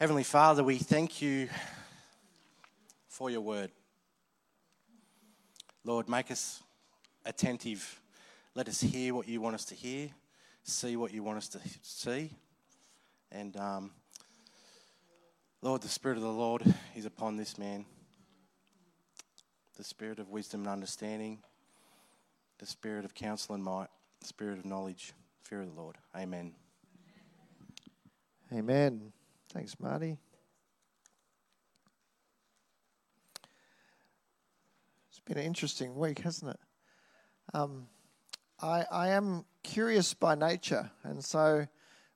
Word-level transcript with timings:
Heavenly 0.00 0.22
Father, 0.22 0.62
we 0.62 0.76
thank 0.76 1.20
you 1.20 1.48
for 3.08 3.30
your 3.30 3.40
word. 3.40 3.72
Lord, 5.82 6.08
make 6.08 6.30
us 6.30 6.62
attentive. 7.26 8.00
Let 8.54 8.68
us 8.68 8.80
hear 8.80 9.12
what 9.12 9.26
you 9.26 9.40
want 9.40 9.56
us 9.56 9.64
to 9.64 9.74
hear, 9.74 10.10
see 10.62 10.94
what 10.94 11.12
you 11.12 11.24
want 11.24 11.38
us 11.38 11.48
to 11.48 11.58
see. 11.82 12.30
And 13.32 13.56
um, 13.56 13.90
Lord, 15.62 15.82
the 15.82 15.88
Spirit 15.88 16.16
of 16.16 16.22
the 16.22 16.30
Lord 16.30 16.62
is 16.94 17.04
upon 17.04 17.36
this 17.36 17.58
man. 17.58 17.84
The 19.78 19.82
Spirit 19.82 20.20
of 20.20 20.28
wisdom 20.28 20.60
and 20.60 20.68
understanding, 20.68 21.40
the 22.58 22.66
Spirit 22.66 23.04
of 23.04 23.16
counsel 23.16 23.56
and 23.56 23.64
might, 23.64 23.88
the 24.20 24.28
Spirit 24.28 24.60
of 24.60 24.64
knowledge, 24.64 25.12
fear 25.42 25.60
of 25.60 25.74
the 25.74 25.80
Lord. 25.80 25.96
Amen. 26.14 26.52
Amen. 28.52 29.12
Thanks, 29.52 29.80
Marty. 29.80 30.18
It's 35.08 35.20
been 35.24 35.38
an 35.38 35.44
interesting 35.44 35.96
week, 35.96 36.18
hasn't 36.18 36.50
it? 36.50 36.60
Um, 37.54 37.86
I, 38.60 38.84
I 38.90 39.08
am 39.08 39.46
curious 39.62 40.12
by 40.12 40.34
nature, 40.34 40.90
and 41.02 41.24
so 41.24 41.66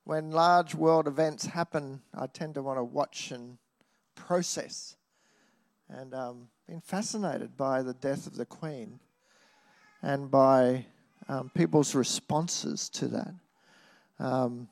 when 0.03 0.29
large 0.29 0.75
world 0.75 1.07
events 1.07 1.47
happen, 1.47 2.01
I 2.13 2.27
tend 2.27 2.53
to 2.53 2.61
want 2.61 2.77
to 2.77 2.83
watch 2.83 3.31
and 3.31 3.57
process. 4.13 4.95
And 5.89 6.13
um, 6.13 6.49
been 6.67 6.81
fascinated 6.81 7.57
by 7.57 7.81
the 7.81 7.95
death 7.95 8.27
of 8.27 8.35
the 8.35 8.45
Queen 8.45 8.99
and 10.03 10.29
by 10.29 10.85
um, 11.27 11.49
people's 11.55 11.95
responses 11.95 12.89
to 12.89 13.07
that. 13.07 13.33
Um, 14.19 14.67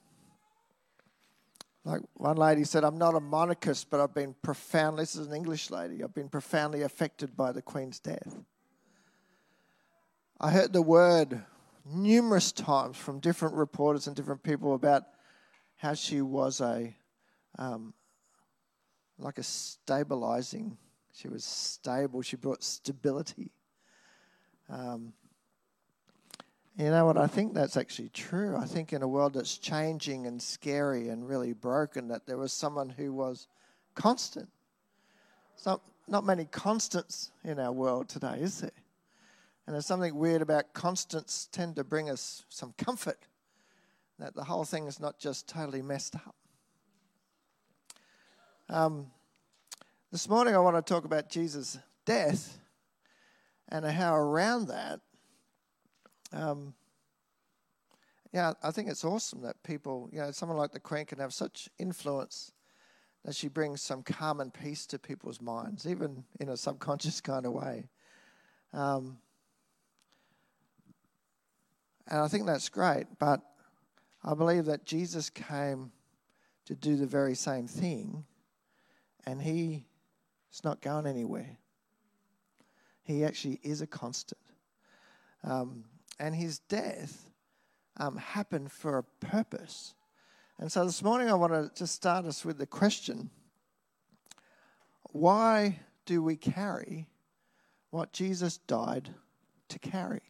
like 1.83 2.01
one 2.13 2.37
lady 2.37 2.63
said, 2.63 2.83
I'm 2.83 2.97
not 2.97 3.15
a 3.15 3.19
monarchist, 3.19 3.89
but 3.89 3.99
I've 3.99 4.13
been 4.13 4.35
profoundly, 4.41 5.03
this 5.03 5.15
is 5.15 5.27
an 5.27 5.33
English 5.33 5.71
lady, 5.71 6.03
I've 6.03 6.13
been 6.13 6.29
profoundly 6.29 6.83
affected 6.83 7.35
by 7.35 7.51
the 7.51 7.61
Queen's 7.61 7.99
death. 7.99 8.37
I 10.39 10.51
heard 10.51 10.73
the 10.73 10.81
word 10.81 11.43
numerous 11.85 12.51
times 12.51 12.97
from 12.97 13.19
different 13.19 13.55
reporters 13.55 14.07
and 14.07 14.15
different 14.15 14.43
people 14.43 14.75
about 14.75 15.03
how 15.77 15.95
she 15.95 16.21
was 16.21 16.61
a, 16.61 16.95
um, 17.57 17.93
like 19.17 19.39
a 19.39 19.43
stabilizing, 19.43 20.77
she 21.13 21.27
was 21.27 21.43
stable, 21.43 22.21
she 22.21 22.35
brought 22.35 22.63
stability. 22.63 23.51
Um, 24.69 25.13
you 26.77 26.89
know 26.89 27.05
what? 27.05 27.17
I 27.17 27.27
think 27.27 27.53
that's 27.53 27.75
actually 27.75 28.09
true. 28.09 28.55
I 28.55 28.65
think 28.65 28.93
in 28.93 29.01
a 29.01 29.07
world 29.07 29.33
that's 29.33 29.57
changing 29.57 30.25
and 30.25 30.41
scary 30.41 31.09
and 31.09 31.27
really 31.27 31.53
broken, 31.53 32.07
that 32.07 32.25
there 32.25 32.37
was 32.37 32.53
someone 32.53 32.89
who 32.89 33.13
was 33.13 33.47
constant. 33.93 34.49
So, 35.55 35.81
not 36.07 36.25
many 36.25 36.45
constants 36.45 37.31
in 37.43 37.59
our 37.59 37.71
world 37.71 38.09
today, 38.09 38.39
is 38.39 38.61
there? 38.61 38.71
And 39.67 39.73
there's 39.73 39.85
something 39.85 40.15
weird 40.15 40.41
about 40.41 40.73
constants 40.73 41.47
tend 41.51 41.75
to 41.75 41.83
bring 41.83 42.09
us 42.09 42.45
some 42.49 42.73
comfort 42.77 43.19
that 44.19 44.35
the 44.35 44.43
whole 44.43 44.63
thing 44.63 44.87
is 44.87 44.99
not 44.99 45.19
just 45.19 45.47
totally 45.47 45.81
messed 45.81 46.15
up. 46.15 46.35
Um, 48.69 49.07
this 50.11 50.29
morning, 50.29 50.55
I 50.55 50.59
want 50.59 50.75
to 50.77 50.93
talk 50.93 51.05
about 51.05 51.29
Jesus' 51.29 51.77
death 52.05 52.59
and 53.69 53.85
how 53.85 54.15
around 54.15 54.67
that 54.67 54.99
um, 56.33 56.73
yeah, 58.33 58.53
I 58.63 58.71
think 58.71 58.89
it's 58.89 59.03
awesome 59.03 59.41
that 59.41 59.61
people, 59.63 60.09
you 60.11 60.19
know, 60.19 60.31
someone 60.31 60.57
like 60.57 60.71
the 60.71 60.79
Queen 60.79 61.05
can 61.05 61.19
have 61.19 61.33
such 61.33 61.69
influence 61.77 62.53
that 63.25 63.35
she 63.35 63.47
brings 63.47 63.81
some 63.81 64.03
calm 64.03 64.39
and 64.39 64.53
peace 64.53 64.85
to 64.87 64.97
people's 64.99 65.41
minds, 65.41 65.85
even 65.85 66.23
in 66.39 66.49
a 66.49 66.57
subconscious 66.57 67.21
kind 67.21 67.45
of 67.45 67.53
way. 67.53 67.89
Um, 68.73 69.17
and 72.07 72.19
I 72.19 72.27
think 72.27 72.45
that's 72.45 72.69
great, 72.69 73.05
but 73.19 73.41
I 74.23 74.33
believe 74.33 74.65
that 74.65 74.85
Jesus 74.85 75.29
came 75.29 75.91
to 76.65 76.75
do 76.75 76.95
the 76.95 77.05
very 77.05 77.35
same 77.35 77.67
thing, 77.67 78.25
and 79.25 79.41
he 79.41 79.85
is 80.53 80.63
not 80.63 80.81
going 80.81 81.05
anywhere. 81.05 81.57
He 83.03 83.25
actually 83.25 83.59
is 83.63 83.81
a 83.81 83.87
constant. 83.87 84.39
Um, 85.43 85.85
and 86.21 86.35
his 86.35 86.59
death 86.59 87.27
um, 87.97 88.15
happened 88.15 88.71
for 88.71 88.99
a 88.99 89.03
purpose. 89.25 89.95
And 90.59 90.71
so 90.71 90.85
this 90.85 91.01
morning 91.01 91.29
I 91.29 91.33
want 91.33 91.51
to 91.51 91.71
just 91.75 91.95
start 91.95 92.25
us 92.25 92.45
with 92.45 92.59
the 92.59 92.67
question 92.67 93.31
why 95.13 95.79
do 96.05 96.23
we 96.23 96.37
carry 96.37 97.09
what 97.89 98.13
Jesus 98.13 98.57
died 98.59 99.09
to 99.67 99.79
carry? 99.79 100.21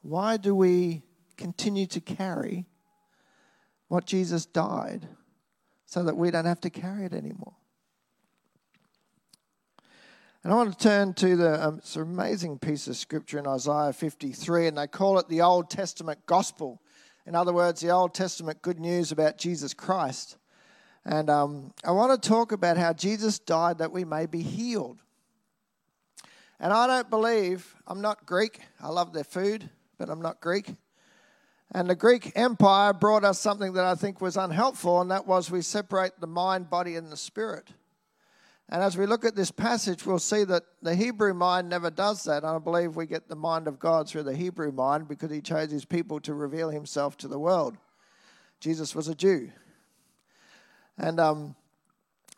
Why 0.00 0.36
do 0.38 0.54
we 0.54 1.02
continue 1.36 1.86
to 1.86 2.00
carry 2.00 2.66
what 3.88 4.06
Jesus 4.06 4.46
died 4.46 5.08
so 5.84 6.04
that 6.04 6.16
we 6.16 6.30
don't 6.30 6.46
have 6.46 6.60
to 6.62 6.70
carry 6.70 7.04
it 7.04 7.12
anymore? 7.12 7.56
And 10.46 10.52
I 10.52 10.58
want 10.58 10.78
to 10.78 10.88
turn 10.88 11.12
to 11.14 11.34
the 11.34 11.66
um, 11.66 11.78
it's 11.78 11.96
an 11.96 12.02
amazing 12.02 12.60
piece 12.60 12.86
of 12.86 12.96
scripture 12.96 13.40
in 13.40 13.48
Isaiah 13.48 13.92
53, 13.92 14.68
and 14.68 14.78
they 14.78 14.86
call 14.86 15.18
it 15.18 15.28
the 15.28 15.40
Old 15.40 15.68
Testament 15.68 16.24
gospel. 16.26 16.80
In 17.26 17.34
other 17.34 17.52
words, 17.52 17.80
the 17.80 17.90
Old 17.90 18.14
Testament 18.14 18.62
good 18.62 18.78
news 18.78 19.10
about 19.10 19.38
Jesus 19.38 19.74
Christ. 19.74 20.38
And 21.04 21.28
um, 21.30 21.72
I 21.84 21.90
want 21.90 22.22
to 22.22 22.28
talk 22.28 22.52
about 22.52 22.76
how 22.76 22.92
Jesus 22.92 23.40
died 23.40 23.78
that 23.78 23.90
we 23.90 24.04
may 24.04 24.26
be 24.26 24.40
healed. 24.40 25.00
And 26.60 26.72
I 26.72 26.86
don't 26.86 27.10
believe, 27.10 27.74
I'm 27.84 28.00
not 28.00 28.24
Greek. 28.24 28.60
I 28.80 28.86
love 28.86 29.12
their 29.12 29.24
food, 29.24 29.68
but 29.98 30.08
I'm 30.08 30.22
not 30.22 30.40
Greek. 30.40 30.76
And 31.72 31.90
the 31.90 31.96
Greek 31.96 32.30
Empire 32.36 32.92
brought 32.92 33.24
us 33.24 33.40
something 33.40 33.72
that 33.72 33.84
I 33.84 33.96
think 33.96 34.20
was 34.20 34.36
unhelpful, 34.36 35.00
and 35.00 35.10
that 35.10 35.26
was 35.26 35.50
we 35.50 35.60
separate 35.60 36.20
the 36.20 36.28
mind, 36.28 36.70
body, 36.70 36.94
and 36.94 37.10
the 37.10 37.16
spirit. 37.16 37.68
And 38.68 38.82
as 38.82 38.96
we 38.96 39.06
look 39.06 39.24
at 39.24 39.36
this 39.36 39.52
passage, 39.52 40.04
we'll 40.04 40.18
see 40.18 40.42
that 40.44 40.64
the 40.82 40.94
Hebrew 40.94 41.34
mind 41.34 41.68
never 41.68 41.88
does 41.88 42.24
that. 42.24 42.42
And 42.42 42.46
I 42.46 42.58
believe 42.58 42.96
we 42.96 43.06
get 43.06 43.28
the 43.28 43.36
mind 43.36 43.68
of 43.68 43.78
God 43.78 44.08
through 44.08 44.24
the 44.24 44.34
Hebrew 44.34 44.72
mind 44.72 45.06
because 45.06 45.30
he 45.30 45.40
chose 45.40 45.70
his 45.70 45.84
people 45.84 46.18
to 46.20 46.34
reveal 46.34 46.70
himself 46.70 47.16
to 47.18 47.28
the 47.28 47.38
world. 47.38 47.76
Jesus 48.58 48.94
was 48.94 49.06
a 49.06 49.14
Jew. 49.14 49.52
And, 50.98 51.20
um, 51.20 51.54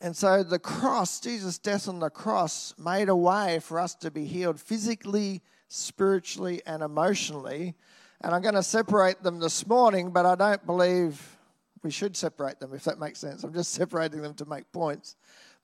and 0.02 0.14
so 0.14 0.42
the 0.42 0.58
cross, 0.58 1.18
Jesus' 1.18 1.58
death 1.58 1.88
on 1.88 1.98
the 1.98 2.10
cross, 2.10 2.74
made 2.78 3.08
a 3.08 3.16
way 3.16 3.60
for 3.60 3.80
us 3.80 3.94
to 3.96 4.10
be 4.10 4.26
healed 4.26 4.60
physically, 4.60 5.42
spiritually, 5.68 6.60
and 6.66 6.82
emotionally. 6.82 7.74
And 8.20 8.34
I'm 8.34 8.42
going 8.42 8.54
to 8.54 8.62
separate 8.62 9.22
them 9.22 9.38
this 9.38 9.66
morning, 9.66 10.10
but 10.10 10.26
I 10.26 10.34
don't 10.34 10.66
believe 10.66 11.38
we 11.82 11.90
should 11.90 12.16
separate 12.16 12.58
them, 12.60 12.74
if 12.74 12.84
that 12.84 12.98
makes 12.98 13.18
sense. 13.18 13.44
I'm 13.44 13.54
just 13.54 13.72
separating 13.74 14.20
them 14.20 14.34
to 14.34 14.44
make 14.44 14.70
points. 14.72 15.16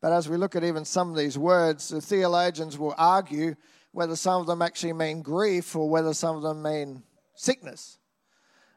But 0.05 0.13
as 0.13 0.29
we 0.29 0.37
look 0.37 0.55
at 0.55 0.65
even 0.65 0.85
some 0.85 1.09
of 1.09 1.17
these 1.17 1.39
words, 1.39 1.89
the 1.89 1.99
theologians 1.99 2.77
will 2.77 2.95
argue 2.99 3.55
whether 3.93 4.17
some 4.17 4.39
of 4.39 4.47
them 4.47 4.61
actually 4.61 4.93
mean 4.93 5.23
grief 5.23 5.75
or 5.75 5.89
whether 5.89 6.13
some 6.13 6.37
of 6.37 6.43
them 6.43 6.61
mean 6.61 7.03
sickness. 7.35 7.97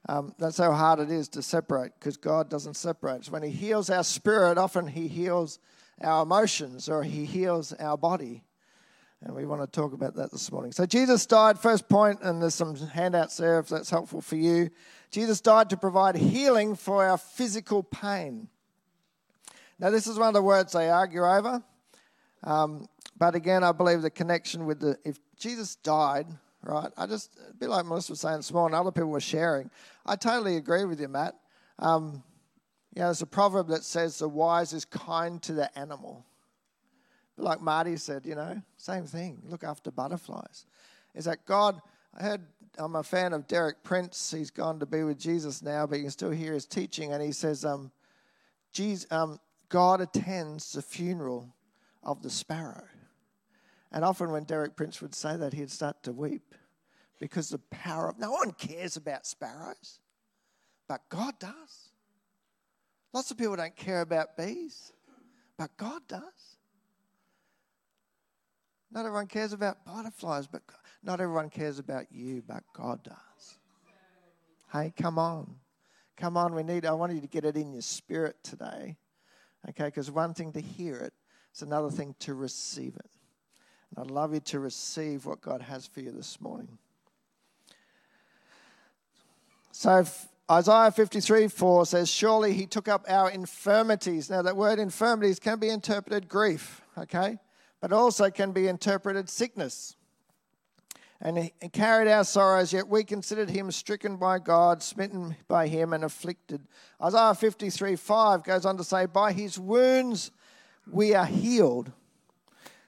Um, 0.07 0.33
that's 0.39 0.57
how 0.57 0.71
hard 0.71 1.01
it 1.01 1.11
is 1.11 1.27
to 1.27 1.41
separate 1.41 1.91
because 1.99 2.15
God 2.15 2.49
doesn't 2.49 2.77
separate. 2.77 3.25
So 3.25 3.33
when 3.33 3.43
He 3.43 3.49
heals 3.49 3.89
our 3.89 4.05
spirit, 4.05 4.57
often 4.57 4.87
He 4.87 5.09
heals 5.09 5.59
our 5.99 6.23
emotions 6.23 6.87
or 6.87 7.03
He 7.03 7.25
heals 7.25 7.73
our 7.73 7.97
body. 7.97 8.41
And 9.21 9.35
we 9.35 9.45
want 9.45 9.61
to 9.61 9.67
talk 9.67 9.91
about 9.91 10.15
that 10.15 10.31
this 10.31 10.49
morning. 10.49 10.71
So 10.71 10.85
Jesus 10.85 11.25
died, 11.25 11.59
first 11.59 11.89
point, 11.89 12.19
and 12.21 12.41
there's 12.41 12.55
some 12.55 12.73
handouts 12.73 13.35
there 13.35 13.59
if 13.59 13.67
that's 13.67 13.89
helpful 13.89 14.21
for 14.21 14.37
you. 14.37 14.69
Jesus 15.11 15.41
died 15.41 15.71
to 15.71 15.75
provide 15.75 16.15
healing 16.15 16.73
for 16.73 17.05
our 17.05 17.17
physical 17.17 17.83
pain. 17.83 18.47
Now, 19.79 19.89
this 19.89 20.07
is 20.07 20.17
one 20.17 20.27
of 20.27 20.33
the 20.33 20.41
words 20.41 20.73
they 20.73 20.89
argue 20.89 21.23
over. 21.23 21.63
Um, 22.43 22.87
but 23.17 23.35
again, 23.35 23.63
I 23.63 23.71
believe 23.71 24.01
the 24.01 24.09
connection 24.09 24.65
with 24.65 24.79
the, 24.79 24.97
if 25.03 25.19
Jesus 25.37 25.75
died, 25.75 26.27
right, 26.63 26.91
I 26.97 27.05
just, 27.05 27.31
a 27.49 27.53
bit 27.53 27.69
like 27.69 27.85
Melissa 27.85 28.13
was 28.13 28.21
saying 28.21 28.37
this 28.37 28.53
morning, 28.53 28.77
other 28.77 28.91
people 28.91 29.09
were 29.09 29.19
sharing. 29.19 29.69
I 30.05 30.15
totally 30.15 30.57
agree 30.57 30.85
with 30.85 30.99
you, 30.99 31.07
Matt. 31.07 31.35
Um, 31.79 32.23
you 32.95 33.01
know, 33.01 33.07
there's 33.07 33.21
a 33.21 33.27
proverb 33.27 33.67
that 33.69 33.83
says 33.83 34.17
the 34.19 34.27
wise 34.27 34.73
is 34.73 34.85
kind 34.85 35.41
to 35.43 35.53
the 35.53 35.77
animal. 35.77 36.25
But 37.35 37.45
like 37.45 37.61
Marty 37.61 37.97
said, 37.97 38.25
you 38.25 38.35
know, 38.35 38.61
same 38.77 39.05
thing. 39.05 39.39
Look 39.47 39.63
after 39.63 39.91
butterflies. 39.91 40.65
Is 41.13 41.25
that 41.25 41.45
God? 41.45 41.79
I 42.17 42.23
heard 42.23 42.41
I'm 42.79 42.95
a 42.95 43.03
fan 43.03 43.33
of 43.33 43.47
Derek 43.47 43.83
Prince. 43.83 44.33
He's 44.35 44.51
gone 44.51 44.79
to 44.79 44.85
be 44.85 45.03
with 45.03 45.19
Jesus 45.19 45.61
now, 45.61 45.87
but 45.87 45.97
you 45.97 46.03
can 46.03 46.11
still 46.11 46.31
hear 46.31 46.53
his 46.53 46.65
teaching. 46.65 47.13
And 47.13 47.23
he 47.23 47.31
says, 47.31 47.65
um, 47.65 47.91
Jesus, 48.71 49.11
um, 49.11 49.39
God 49.69 50.01
attends 50.01 50.71
the 50.71 50.81
funeral 50.81 51.55
of 52.03 52.21
the 52.21 52.29
sparrow. 52.29 52.85
And 53.91 54.03
often 54.03 54.31
when 54.31 54.43
Derek 54.43 54.75
Prince 54.75 55.01
would 55.01 55.15
say 55.15 55.35
that, 55.37 55.53
he'd 55.53 55.71
start 55.71 56.03
to 56.03 56.11
weep 56.11 56.55
because 57.19 57.49
the 57.49 57.59
power 57.71 58.09
of 58.09 58.19
no 58.19 58.31
one 58.31 58.51
cares 58.51 58.95
about 58.95 59.25
sparrows, 59.25 59.99
but 60.87 61.01
God 61.09 61.39
does. 61.39 61.91
Lots 63.13 63.31
of 63.31 63.37
people 63.37 63.55
don't 63.55 63.75
care 63.75 64.01
about 64.01 64.37
bees, 64.37 64.93
but 65.57 65.75
God 65.77 66.01
does. 66.07 66.57
Not 68.91 69.05
everyone 69.05 69.27
cares 69.27 69.53
about 69.53 69.85
butterflies, 69.85 70.47
but 70.47 70.61
not 71.03 71.19
everyone 71.19 71.49
cares 71.49 71.79
about 71.79 72.11
you, 72.11 72.43
but 72.47 72.63
God 72.73 73.03
does. 73.03 73.57
Hey, 74.71 74.93
come 74.95 75.17
on. 75.17 75.55
Come 76.15 76.37
on, 76.37 76.55
we 76.55 76.63
need, 76.63 76.85
I 76.85 76.93
want 76.93 77.13
you 77.13 77.21
to 77.21 77.27
get 77.27 77.45
it 77.45 77.55
in 77.55 77.73
your 77.73 77.81
spirit 77.81 78.37
today. 78.43 78.97
Okay, 79.69 79.85
because 79.85 80.09
one 80.09 80.33
thing 80.33 80.53
to 80.53 80.61
hear 80.61 80.95
it, 80.95 81.13
it's 81.51 81.61
another 81.61 81.89
thing 81.89 82.15
to 82.19 82.33
receive 82.33 82.95
it. 82.95 83.09
And 83.89 84.05
I'd 84.05 84.11
love 84.11 84.33
you 84.33 84.39
to 84.39 84.59
receive 84.59 85.25
what 85.25 85.41
God 85.41 85.61
has 85.61 85.85
for 85.85 85.99
you 86.01 86.11
this 86.11 86.39
morning. 86.39 86.77
So 89.71 90.05
Isaiah 90.49 90.91
53 90.91 91.49
4 91.49 91.85
says, 91.85 92.09
Surely 92.09 92.53
he 92.53 92.65
took 92.65 92.87
up 92.87 93.05
our 93.09 93.29
infirmities. 93.29 94.29
Now, 94.29 94.41
that 94.41 94.55
word 94.55 94.79
infirmities 94.79 95.39
can 95.39 95.59
be 95.59 95.69
interpreted 95.69 96.29
grief, 96.29 96.81
okay? 96.97 97.37
But 97.81 97.91
also 97.91 98.29
can 98.31 98.53
be 98.53 98.67
interpreted 98.67 99.29
sickness. 99.29 99.96
And 101.19 101.51
carried 101.73 102.07
our 102.11 102.23
sorrows, 102.23 102.71
yet 102.71 102.87
we 102.87 103.03
considered 103.03 103.49
him 103.49 103.71
stricken 103.71 104.17
by 104.17 104.37
God, 104.37 104.83
smitten 104.83 105.35
by 105.47 105.67
him, 105.67 105.93
and 105.93 106.03
afflicted. 106.03 106.61
Isaiah 107.01 107.33
53 107.33 107.95
5 107.95 108.43
goes 108.43 108.65
on 108.65 108.77
to 108.77 108.83
say, 108.83 109.07
By 109.07 109.33
his 109.33 109.57
wounds 109.57 110.31
we 110.89 111.15
are 111.15 111.25
healed. 111.25 111.91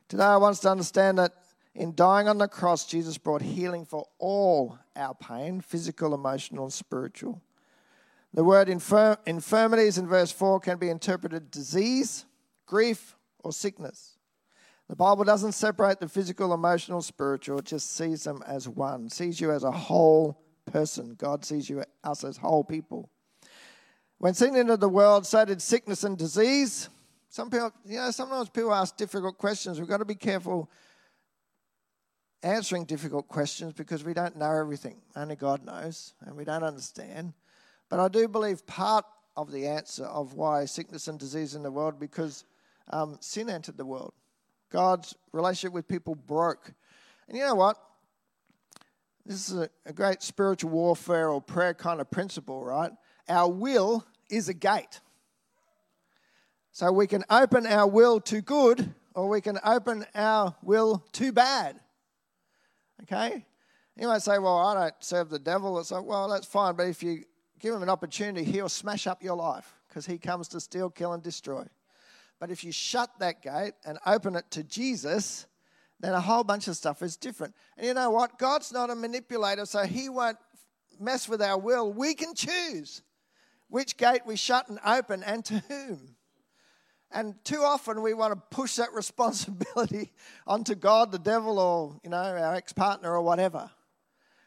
Today 0.07 0.23
I 0.23 0.37
want 0.37 0.53
us 0.53 0.59
to 0.61 0.69
understand 0.69 1.17
that 1.17 1.33
in 1.73 1.95
dying 1.95 2.27
on 2.27 2.37
the 2.37 2.47
cross, 2.47 2.85
Jesus 2.85 3.17
brought 3.17 3.41
healing 3.41 3.85
for 3.85 4.05
all 4.19 4.77
our 4.95 5.15
pain 5.15 5.61
physical, 5.61 6.13
emotional, 6.13 6.65
and 6.65 6.73
spiritual. 6.73 7.41
The 8.33 8.43
word 8.43 8.69
infirm- 8.69 9.17
infirmities 9.25 9.97
in 9.97 10.07
verse 10.07 10.31
4 10.31 10.59
can 10.59 10.77
be 10.77 10.89
interpreted 10.89 11.49
disease, 11.49 12.25
grief, 12.67 13.15
or 13.43 13.51
sickness. 13.51 14.18
The 14.89 14.95
Bible 14.95 15.23
doesn't 15.23 15.51
separate 15.51 15.99
the 15.99 16.09
physical, 16.09 16.51
emotional, 16.51 17.03
spiritual, 17.03 17.59
it 17.59 17.65
just 17.65 17.95
sees 17.95 18.23
them 18.23 18.43
as 18.47 18.67
one, 18.67 19.07
sees 19.09 19.39
you 19.39 19.51
as 19.51 19.63
a 19.63 19.71
whole 19.71 20.41
person. 20.65 21.13
God 21.15 21.45
sees 21.45 21.69
you 21.69 21.83
us 22.03 22.23
as 22.23 22.37
whole 22.37 22.63
people. 22.63 23.07
When 24.17 24.33
sin 24.33 24.55
entered 24.55 24.79
the 24.81 24.89
world, 24.89 25.27
so 25.27 25.45
did 25.45 25.61
sickness 25.61 26.03
and 26.03 26.17
disease. 26.17 26.89
Some 27.29 27.51
people, 27.51 27.71
you 27.85 27.97
know, 27.97 28.09
sometimes 28.09 28.49
people 28.49 28.73
ask 28.73 28.97
difficult 28.97 29.37
questions. 29.37 29.79
We've 29.79 29.87
got 29.87 29.97
to 29.97 30.05
be 30.05 30.15
careful 30.15 30.71
answering 32.41 32.85
difficult 32.85 33.27
questions 33.27 33.73
because 33.73 34.03
we 34.03 34.15
don't 34.15 34.37
know 34.37 34.51
everything. 34.51 35.01
Only 35.15 35.35
God 35.35 35.63
knows, 35.63 36.15
and 36.21 36.35
we 36.35 36.45
don't 36.45 36.63
understand. 36.63 37.33
But 37.89 37.99
I 37.99 38.07
do 38.07 38.27
believe 38.27 38.65
part 38.65 39.05
of 39.37 39.51
the 39.51 39.67
answer 39.67 40.05
of 40.05 40.33
why 40.33 40.65
sickness 40.65 41.07
and 41.07 41.19
disease 41.19 41.53
in 41.53 41.61
the 41.61 41.71
world 41.71 41.99
because 41.99 42.43
um, 42.91 43.17
sin 43.21 43.51
entered 43.51 43.77
the 43.77 43.85
world. 43.85 44.13
God's 44.69 45.15
relationship 45.31 45.73
with 45.73 45.87
people 45.87 46.15
broke. 46.15 46.73
And 47.27 47.37
you 47.37 47.43
know 47.43 47.55
what? 47.55 47.77
This 49.25 49.49
is 49.49 49.57
a, 49.57 49.69
a 49.85 49.93
great 49.93 50.23
spiritual 50.23 50.71
warfare 50.71 51.29
or 51.29 51.41
prayer 51.41 51.73
kind 51.73 52.01
of 52.01 52.09
principle, 52.09 52.63
right? 52.63 52.91
Our 53.27 53.49
will 53.49 54.05
is 54.29 54.49
a 54.49 54.53
gate. 54.53 55.01
So 56.71 56.91
we 56.91 57.07
can 57.07 57.23
open 57.29 57.67
our 57.67 57.87
will 57.87 58.19
to 58.21 58.41
good 58.41 58.93
or 59.13 59.27
we 59.27 59.41
can 59.41 59.59
open 59.63 60.05
our 60.15 60.55
will 60.63 61.03
to 61.13 61.31
bad. 61.31 61.79
Okay? 63.03 63.45
You 63.97 64.07
might 64.07 64.21
say, 64.21 64.39
well, 64.39 64.57
I 64.57 64.73
don't 64.75 64.93
serve 64.99 65.29
the 65.29 65.39
devil. 65.39 65.77
It's 65.79 65.91
like, 65.91 66.05
well, 66.05 66.29
that's 66.29 66.47
fine. 66.47 66.75
But 66.75 66.87
if 66.87 67.03
you 67.03 67.23
give 67.59 67.73
him 67.75 67.83
an 67.83 67.89
opportunity, 67.89 68.49
he'll 68.49 68.69
smash 68.69 69.07
up 69.07 69.21
your 69.21 69.35
life 69.35 69.73
because 69.87 70.05
he 70.05 70.17
comes 70.17 70.47
to 70.49 70.59
steal, 70.59 70.89
kill, 70.89 71.13
and 71.13 71.21
destroy. 71.21 71.65
But 72.39 72.51
if 72.51 72.63
you 72.63 72.71
shut 72.71 73.11
that 73.19 73.41
gate 73.41 73.73
and 73.85 73.97
open 74.05 74.35
it 74.35 74.49
to 74.51 74.63
Jesus, 74.63 75.45
then 75.99 76.13
a 76.13 76.21
whole 76.21 76.43
bunch 76.43 76.67
of 76.67 76.77
stuff 76.77 77.01
is 77.01 77.17
different. 77.17 77.53
And 77.77 77.85
you 77.85 77.93
know 77.93 78.09
what? 78.11 78.39
God's 78.39 78.71
not 78.71 78.89
a 78.89 78.95
manipulator, 78.95 79.65
so 79.65 79.83
he 79.83 80.07
won't 80.07 80.37
mess 80.99 81.27
with 81.27 81.41
our 81.41 81.57
will. 81.57 81.91
We 81.91 82.13
can 82.13 82.33
choose 82.33 83.01
which 83.67 83.97
gate 83.97 84.21
we 84.25 84.35
shut 84.35 84.69
and 84.69 84.79
open 84.85 85.23
and 85.23 85.43
to 85.45 85.59
whom. 85.67 86.15
And 87.11 87.43
too 87.43 87.61
often 87.61 88.01
we 88.01 88.13
want 88.13 88.33
to 88.33 88.55
push 88.55 88.75
that 88.75 88.93
responsibility 88.93 90.11
onto 90.47 90.75
God, 90.75 91.11
the 91.11 91.19
devil, 91.19 91.59
or 91.59 91.99
you 92.03 92.09
know, 92.09 92.17
our 92.17 92.55
ex-partner 92.55 93.11
or 93.11 93.21
whatever. 93.21 93.69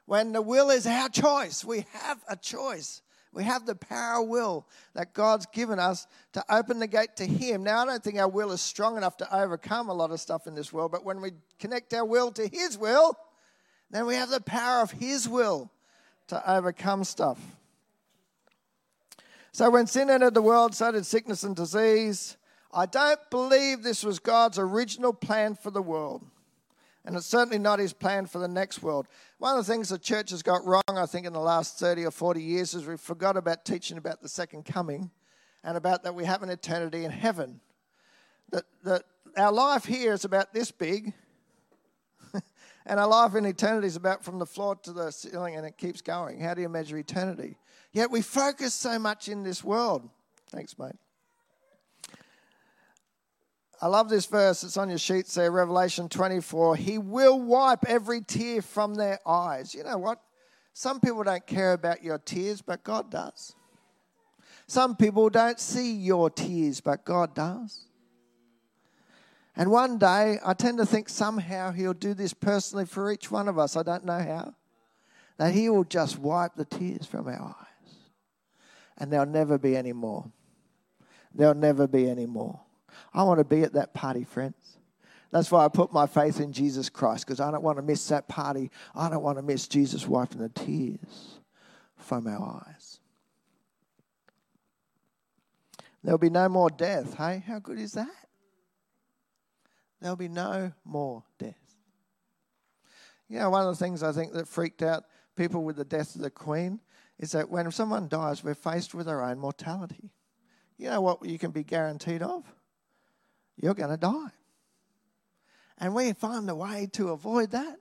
When 0.06 0.32
the 0.32 0.42
will 0.42 0.70
is 0.70 0.86
our 0.86 1.08
choice, 1.08 1.64
we 1.64 1.86
have 1.92 2.22
a 2.28 2.36
choice. 2.36 3.01
We 3.32 3.44
have 3.44 3.64
the 3.64 3.74
power 3.74 4.22
will 4.22 4.66
that 4.94 5.14
God's 5.14 5.46
given 5.46 5.78
us 5.78 6.06
to 6.34 6.44
open 6.50 6.78
the 6.78 6.86
gate 6.86 7.16
to 7.16 7.26
Him. 7.26 7.62
Now, 7.62 7.78
I 7.78 7.86
don't 7.86 8.04
think 8.04 8.18
our 8.18 8.28
will 8.28 8.52
is 8.52 8.60
strong 8.60 8.96
enough 8.96 9.16
to 9.18 9.36
overcome 9.36 9.88
a 9.88 9.94
lot 9.94 10.10
of 10.10 10.20
stuff 10.20 10.46
in 10.46 10.54
this 10.54 10.72
world, 10.72 10.92
but 10.92 11.04
when 11.04 11.20
we 11.20 11.32
connect 11.58 11.94
our 11.94 12.04
will 12.04 12.30
to 12.32 12.46
His 12.46 12.76
will, 12.76 13.16
then 13.90 14.04
we 14.06 14.14
have 14.14 14.28
the 14.28 14.40
power 14.40 14.82
of 14.82 14.90
His 14.90 15.28
will 15.28 15.70
to 16.28 16.50
overcome 16.50 17.04
stuff. 17.04 17.38
So, 19.52 19.70
when 19.70 19.86
sin 19.86 20.10
entered 20.10 20.34
the 20.34 20.42
world, 20.42 20.74
so 20.74 20.92
did 20.92 21.06
sickness 21.06 21.42
and 21.42 21.56
disease. 21.56 22.36
I 22.72 22.86
don't 22.86 23.20
believe 23.30 23.82
this 23.82 24.02
was 24.02 24.18
God's 24.18 24.58
original 24.58 25.12
plan 25.12 25.54
for 25.54 25.70
the 25.70 25.82
world. 25.82 26.22
And 27.04 27.16
it's 27.16 27.26
certainly 27.26 27.58
not 27.58 27.80
his 27.80 27.92
plan 27.92 28.26
for 28.26 28.38
the 28.38 28.48
next 28.48 28.82
world. 28.82 29.08
One 29.38 29.58
of 29.58 29.66
the 29.66 29.72
things 29.72 29.88
the 29.88 29.98
church 29.98 30.30
has 30.30 30.42
got 30.42 30.64
wrong, 30.64 30.82
I 30.88 31.06
think, 31.06 31.26
in 31.26 31.32
the 31.32 31.40
last 31.40 31.78
30 31.78 32.04
or 32.04 32.12
40 32.12 32.40
years 32.40 32.74
is 32.74 32.86
we 32.86 32.96
forgot 32.96 33.36
about 33.36 33.64
teaching 33.64 33.98
about 33.98 34.22
the 34.22 34.28
second 34.28 34.64
coming 34.64 35.10
and 35.64 35.76
about 35.76 36.04
that 36.04 36.14
we 36.14 36.24
have 36.24 36.42
an 36.42 36.50
eternity 36.50 37.04
in 37.04 37.10
heaven. 37.10 37.60
That, 38.50 38.64
that 38.84 39.02
our 39.36 39.52
life 39.52 39.84
here 39.84 40.12
is 40.12 40.24
about 40.24 40.52
this 40.52 40.70
big, 40.70 41.12
and 42.86 43.00
our 43.00 43.08
life 43.08 43.34
in 43.34 43.46
eternity 43.46 43.88
is 43.88 43.96
about 43.96 44.24
from 44.24 44.38
the 44.38 44.46
floor 44.46 44.76
to 44.76 44.92
the 44.92 45.10
ceiling, 45.10 45.56
and 45.56 45.66
it 45.66 45.78
keeps 45.78 46.02
going. 46.02 46.38
How 46.38 46.54
do 46.54 46.62
you 46.62 46.68
measure 46.68 46.98
eternity? 46.98 47.56
Yet 47.92 48.10
we 48.10 48.22
focus 48.22 48.74
so 48.74 48.98
much 48.98 49.28
in 49.28 49.42
this 49.42 49.64
world. 49.64 50.08
Thanks, 50.50 50.78
mate. 50.78 50.96
I 53.82 53.88
love 53.88 54.08
this 54.08 54.26
verse. 54.26 54.62
It's 54.62 54.76
on 54.76 54.90
your 54.90 54.98
sheets 54.98 55.34
there, 55.34 55.50
Revelation 55.50 56.08
24. 56.08 56.76
He 56.76 56.98
will 56.98 57.40
wipe 57.40 57.84
every 57.88 58.20
tear 58.20 58.62
from 58.62 58.94
their 58.94 59.18
eyes. 59.26 59.74
You 59.74 59.82
know 59.82 59.98
what? 59.98 60.20
Some 60.72 61.00
people 61.00 61.24
don't 61.24 61.44
care 61.48 61.72
about 61.72 62.04
your 62.04 62.18
tears, 62.18 62.62
but 62.62 62.84
God 62.84 63.10
does. 63.10 63.56
Some 64.68 64.94
people 64.94 65.28
don't 65.30 65.58
see 65.58 65.94
your 65.94 66.30
tears, 66.30 66.80
but 66.80 67.04
God 67.04 67.34
does. 67.34 67.86
And 69.56 69.68
one 69.72 69.98
day, 69.98 70.38
I 70.46 70.54
tend 70.54 70.78
to 70.78 70.86
think 70.86 71.08
somehow 71.08 71.72
He'll 71.72 71.92
do 71.92 72.14
this 72.14 72.32
personally 72.32 72.86
for 72.86 73.10
each 73.10 73.32
one 73.32 73.48
of 73.48 73.58
us. 73.58 73.76
I 73.76 73.82
don't 73.82 74.04
know 74.04 74.20
how. 74.20 74.54
That 75.38 75.54
He 75.54 75.68
will 75.68 75.84
just 75.84 76.20
wipe 76.20 76.54
the 76.54 76.64
tears 76.64 77.04
from 77.04 77.26
our 77.26 77.56
eyes. 77.58 77.96
And 78.96 79.12
there'll 79.12 79.26
never 79.26 79.58
be 79.58 79.76
any 79.76 79.92
more. 79.92 80.30
There'll 81.34 81.54
never 81.54 81.88
be 81.88 82.08
any 82.08 82.26
more. 82.26 82.60
I 83.14 83.22
want 83.24 83.38
to 83.38 83.44
be 83.44 83.62
at 83.62 83.74
that 83.74 83.94
party, 83.94 84.24
friends. 84.24 84.78
That's 85.30 85.50
why 85.50 85.64
I 85.64 85.68
put 85.68 85.92
my 85.92 86.06
faith 86.06 86.40
in 86.40 86.52
Jesus 86.52 86.90
Christ, 86.90 87.26
because 87.26 87.40
I 87.40 87.50
don't 87.50 87.62
want 87.62 87.78
to 87.78 87.82
miss 87.82 88.08
that 88.08 88.28
party. 88.28 88.70
I 88.94 89.08
don't 89.08 89.22
want 89.22 89.38
to 89.38 89.42
miss 89.42 89.66
Jesus 89.66 90.06
wiping 90.06 90.40
the 90.40 90.50
tears 90.50 91.38
from 91.96 92.26
our 92.26 92.62
eyes. 92.66 93.00
There'll 96.04 96.18
be 96.18 96.30
no 96.30 96.48
more 96.48 96.68
death. 96.68 97.14
Hey, 97.14 97.42
how 97.46 97.60
good 97.60 97.78
is 97.78 97.92
that? 97.92 98.08
There'll 100.00 100.16
be 100.16 100.28
no 100.28 100.72
more 100.84 101.22
death. 101.38 101.54
You 103.28 103.38
know, 103.38 103.50
one 103.50 103.66
of 103.66 103.78
the 103.78 103.82
things 103.82 104.02
I 104.02 104.12
think 104.12 104.32
that 104.32 104.48
freaked 104.48 104.82
out 104.82 105.04
people 105.36 105.64
with 105.64 105.76
the 105.76 105.84
death 105.84 106.14
of 106.14 106.20
the 106.20 106.30
Queen 106.30 106.80
is 107.18 107.32
that 107.32 107.48
when 107.48 107.70
someone 107.70 108.08
dies, 108.08 108.44
we're 108.44 108.54
faced 108.54 108.94
with 108.94 109.08
our 109.08 109.22
own 109.22 109.38
mortality. 109.38 110.10
You 110.76 110.90
know 110.90 111.00
what 111.00 111.24
you 111.24 111.38
can 111.38 111.52
be 111.52 111.62
guaranteed 111.62 112.20
of? 112.20 112.44
You're 113.56 113.74
going 113.74 113.90
to 113.90 113.96
die. 113.96 114.30
And 115.78 115.94
we 115.94 116.12
find 116.12 116.48
a 116.48 116.54
way 116.54 116.88
to 116.92 117.10
avoid 117.10 117.50
that. 117.50 117.76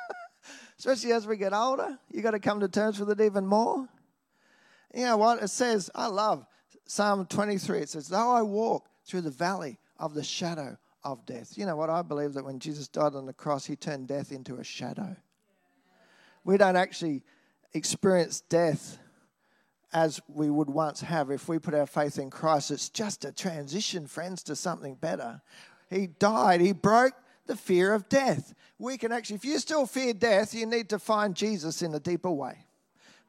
Especially 0.78 1.12
as 1.12 1.26
we 1.26 1.36
get 1.36 1.52
older, 1.52 1.98
you 2.10 2.22
got 2.22 2.32
to 2.32 2.40
come 2.40 2.60
to 2.60 2.68
terms 2.68 2.98
with 2.98 3.10
it 3.10 3.24
even 3.24 3.46
more. 3.46 3.88
You 4.94 5.04
know 5.04 5.16
what? 5.16 5.42
It 5.42 5.48
says, 5.48 5.90
I 5.94 6.06
love 6.06 6.44
Psalm 6.86 7.26
23. 7.26 7.78
It 7.78 7.88
says, 7.88 8.08
Though 8.08 8.30
I 8.30 8.42
walk 8.42 8.88
through 9.04 9.22
the 9.22 9.30
valley 9.30 9.78
of 9.98 10.14
the 10.14 10.24
shadow 10.24 10.76
of 11.04 11.24
death. 11.26 11.56
You 11.56 11.66
know 11.66 11.76
what? 11.76 11.90
I 11.90 12.02
believe 12.02 12.34
that 12.34 12.44
when 12.44 12.58
Jesus 12.58 12.88
died 12.88 13.14
on 13.14 13.26
the 13.26 13.32
cross, 13.32 13.64
he 13.64 13.76
turned 13.76 14.08
death 14.08 14.32
into 14.32 14.56
a 14.56 14.64
shadow. 14.64 15.16
We 16.44 16.56
don't 16.56 16.76
actually 16.76 17.22
experience 17.72 18.40
death 18.42 18.98
as 19.92 20.20
we 20.28 20.50
would 20.50 20.70
once 20.70 21.00
have 21.00 21.30
if 21.30 21.48
we 21.48 21.58
put 21.58 21.74
our 21.74 21.86
faith 21.86 22.18
in 22.18 22.30
Christ. 22.30 22.70
It's 22.70 22.88
just 22.88 23.24
a 23.24 23.32
transition, 23.32 24.06
friends, 24.06 24.42
to 24.44 24.56
something 24.56 24.94
better. 24.94 25.42
He 25.90 26.06
died, 26.06 26.60
He 26.60 26.72
broke 26.72 27.14
the 27.46 27.56
fear 27.56 27.92
of 27.92 28.08
death. 28.08 28.54
We 28.78 28.96
can 28.96 29.12
actually, 29.12 29.36
if 29.36 29.44
you 29.44 29.58
still 29.58 29.86
fear 29.86 30.14
death, 30.14 30.54
you 30.54 30.66
need 30.66 30.88
to 30.90 30.98
find 30.98 31.34
Jesus 31.34 31.82
in 31.82 31.94
a 31.94 32.00
deeper 32.00 32.30
way. 32.30 32.66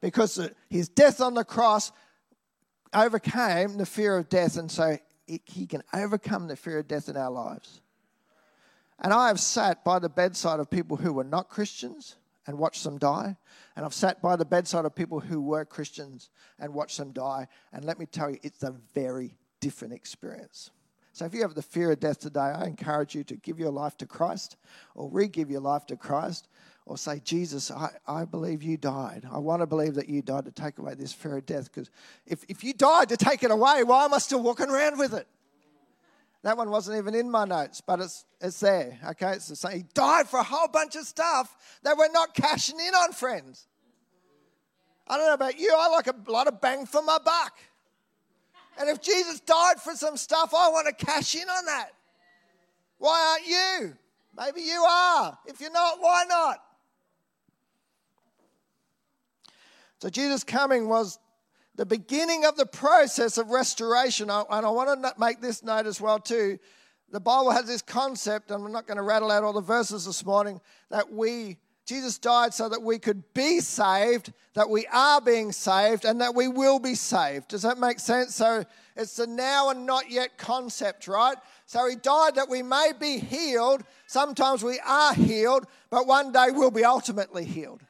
Because 0.02 0.50
His 0.70 0.90
death 0.90 1.22
on 1.22 1.34
the 1.34 1.44
cross 1.44 1.92
overcame 2.94 3.78
the 3.78 3.86
fear 3.86 4.18
of 4.18 4.30
death, 4.30 4.58
and 4.58 4.70
so 4.70 4.98
he 5.26 5.66
can 5.66 5.82
overcome 5.94 6.48
the 6.48 6.56
fear 6.56 6.80
of 6.80 6.88
death 6.88 7.10
in 7.10 7.18
our 7.18 7.32
lives. 7.32 7.82
And 9.00 9.14
I 9.14 9.28
have 9.28 9.40
sat 9.40 9.84
by 9.84 10.00
the 10.00 10.10
bedside 10.10 10.60
of 10.60 10.70
people 10.70 10.98
who 10.98 11.14
were 11.14 11.24
not 11.24 11.50
Christians 11.50 12.16
and 12.48 12.58
watched 12.58 12.84
them 12.84 12.98
die. 12.98 13.38
And 13.76 13.86
I've 13.86 13.94
sat 13.94 14.22
by 14.22 14.36
the 14.36 14.46
bedside 14.46 14.86
of 14.86 14.96
people 14.96 15.20
who 15.20 15.42
were 15.42 15.66
Christians 15.66 16.30
and 16.60 16.74
watched 16.74 16.98
them 16.98 17.12
die. 17.12 17.48
And 17.72 17.86
let 17.86 18.00
me 18.00 18.06
tell 18.06 18.30
you, 18.30 18.38
it's 18.44 18.64
a 18.64 18.76
very 18.94 19.36
different 19.60 19.94
experience. 19.94 20.72
So 21.14 21.26
if 21.26 21.34
you 21.34 21.44
have 21.44 21.54
the 21.54 21.62
fear 21.62 21.92
of 21.92 22.00
death 22.00 22.20
today, 22.20 22.40
I 22.40 22.66
encourage 22.66 23.14
you 23.14 23.24
to 23.26 23.36
give 23.36 23.60
your 23.60 23.70
life 23.70 23.98
to 23.98 24.08
Christ 24.08 24.58
or 24.96 25.10
re 25.10 25.28
give 25.28 25.52
your 25.52 25.62
life 25.62 25.86
to 25.88 25.96
Christ 25.96 26.48
or 26.86 26.98
say, 26.98 27.22
Jesus, 27.24 27.70
I, 27.72 27.92
I 28.08 28.26
believe 28.26 28.64
you 28.64 28.78
died. 28.78 29.28
I 29.32 29.38
want 29.38 29.62
to 29.62 29.68
believe 29.68 29.94
that 29.96 30.10
you 30.10 30.22
died 30.22 30.46
to 30.46 30.52
take 30.52 30.80
away 30.80 30.96
this 30.96 31.14
fear 31.14 31.38
of 31.38 31.46
death. 31.46 31.72
Because 31.72 31.92
if, 32.26 32.44
if 32.50 32.64
you 32.64 32.74
died 32.74 33.10
to 33.10 33.18
take 33.18 33.44
it 33.44 33.52
away, 33.52 33.84
why 33.84 34.06
am 34.06 34.14
I 34.14 34.18
still 34.18 34.42
walking 34.42 34.70
around 34.70 34.98
with 34.98 35.14
it? 35.14 35.28
That 36.44 36.58
one 36.58 36.70
wasn't 36.70 36.98
even 36.98 37.16
in 37.16 37.32
my 37.32 37.46
notes, 37.46 37.82
but 37.82 38.02
it's, 38.02 38.26
it's 38.42 38.60
there. 38.60 39.00
Okay, 39.12 39.32
it's 39.32 39.48
the 39.48 39.56
same. 39.56 39.78
He 39.78 39.84
died 39.94 40.28
for 40.28 40.40
a 40.40 40.44
whole 40.44 40.68
bunch 40.68 40.96
of 40.98 41.06
stuff 41.06 41.56
that 41.84 41.98
we're 41.98 42.12
not 42.12 42.36
cashing 42.36 42.80
in 42.80 42.94
on, 42.94 43.14
friends. 43.14 43.66
I 45.08 45.18
don't 45.18 45.28
know 45.28 45.34
about 45.34 45.58
you, 45.58 45.74
I 45.78 45.88
like 45.88 46.08
a 46.08 46.16
lot 46.28 46.48
of 46.48 46.60
bang 46.62 46.86
for 46.86 47.02
my 47.02 47.18
buck. 47.24 47.54
And 48.78 48.90
if 48.90 49.02
Jesus 49.02 49.40
died 49.40 49.80
for 49.82 49.96
some 49.96 50.18
stuff, 50.18 50.54
I 50.54 50.70
want 50.70 50.88
to 50.88 51.06
cash 51.06 51.36
in 51.36 51.48
on 51.48 51.66
that. 51.66 51.90
Why 52.98 53.38
aren't 53.38 53.48
you? 53.48 53.98
Maybe 54.38 54.62
you 54.62 54.82
are. 54.82 55.38
If 55.46 55.62
you're 55.62 55.72
not, 55.72 56.02
why 56.02 56.24
not? 56.28 56.58
So 60.00 60.10
Jesus 60.10 60.44
coming 60.44 60.90
was 60.90 61.20
the 61.76 61.86
beginning 61.86 62.46
of 62.46 62.56
the 62.56 62.66
process 62.66 63.38
of 63.38 63.50
restoration. 63.50 64.30
And 64.30 64.66
I 64.66 64.70
want 64.70 65.04
to 65.04 65.14
make 65.18 65.42
this 65.42 65.64
note 65.64 65.86
as 65.86 66.00
well 66.00 66.20
too. 66.20 66.60
The 67.12 67.20
Bible 67.20 67.52
has 67.52 67.66
this 67.66 67.82
concept, 67.82 68.52
and 68.52 68.66
I'm 68.66 68.72
not 68.72 68.88
going 68.88 68.98
to 68.98 69.04
rattle 69.04 69.32
out 69.32 69.44
all 69.44 69.54
the 69.54 69.62
verses 69.62 70.06
this 70.06 70.26
morning, 70.26 70.60
that 70.90 71.12
we 71.12 71.58
Jesus 71.86 72.18
died 72.18 72.54
so 72.54 72.70
that 72.70 72.82
we 72.82 72.98
could 72.98 73.34
be 73.34 73.60
saved, 73.60 74.32
that 74.54 74.70
we 74.70 74.88
are 74.88 75.20
being 75.20 75.52
saved, 75.52 76.06
and 76.06 76.22
that 76.22 76.34
we 76.34 76.48
will 76.48 76.80
be 76.80 76.96
saved. 76.96 77.50
Does 77.50 77.64
that 77.64 77.78
make 77.78 78.00
sense? 78.00 78.34
So 78.36 78.64
it's 78.96 79.18
the 79.18 79.28
now 79.28 79.70
and 79.70 79.86
not 79.86 80.10
yet 80.10 80.38
concept, 80.38 81.10
right? 81.10 81.36
So 81.66 81.86
he 81.90 81.98
died 81.98 82.36
that 82.36 82.48
we 82.48 82.64
may 82.64 82.94
be 82.98 83.20
healed. 83.20 83.84
Sometimes 84.08 84.64
we 84.64 84.80
are 84.80 85.14
healed, 85.14 85.66
but 85.90 86.08
one 86.08 86.32
day 86.32 86.48
we'll 86.52 86.72
be 86.72 86.86
ultimately 86.86 87.44
healed. 87.44 87.82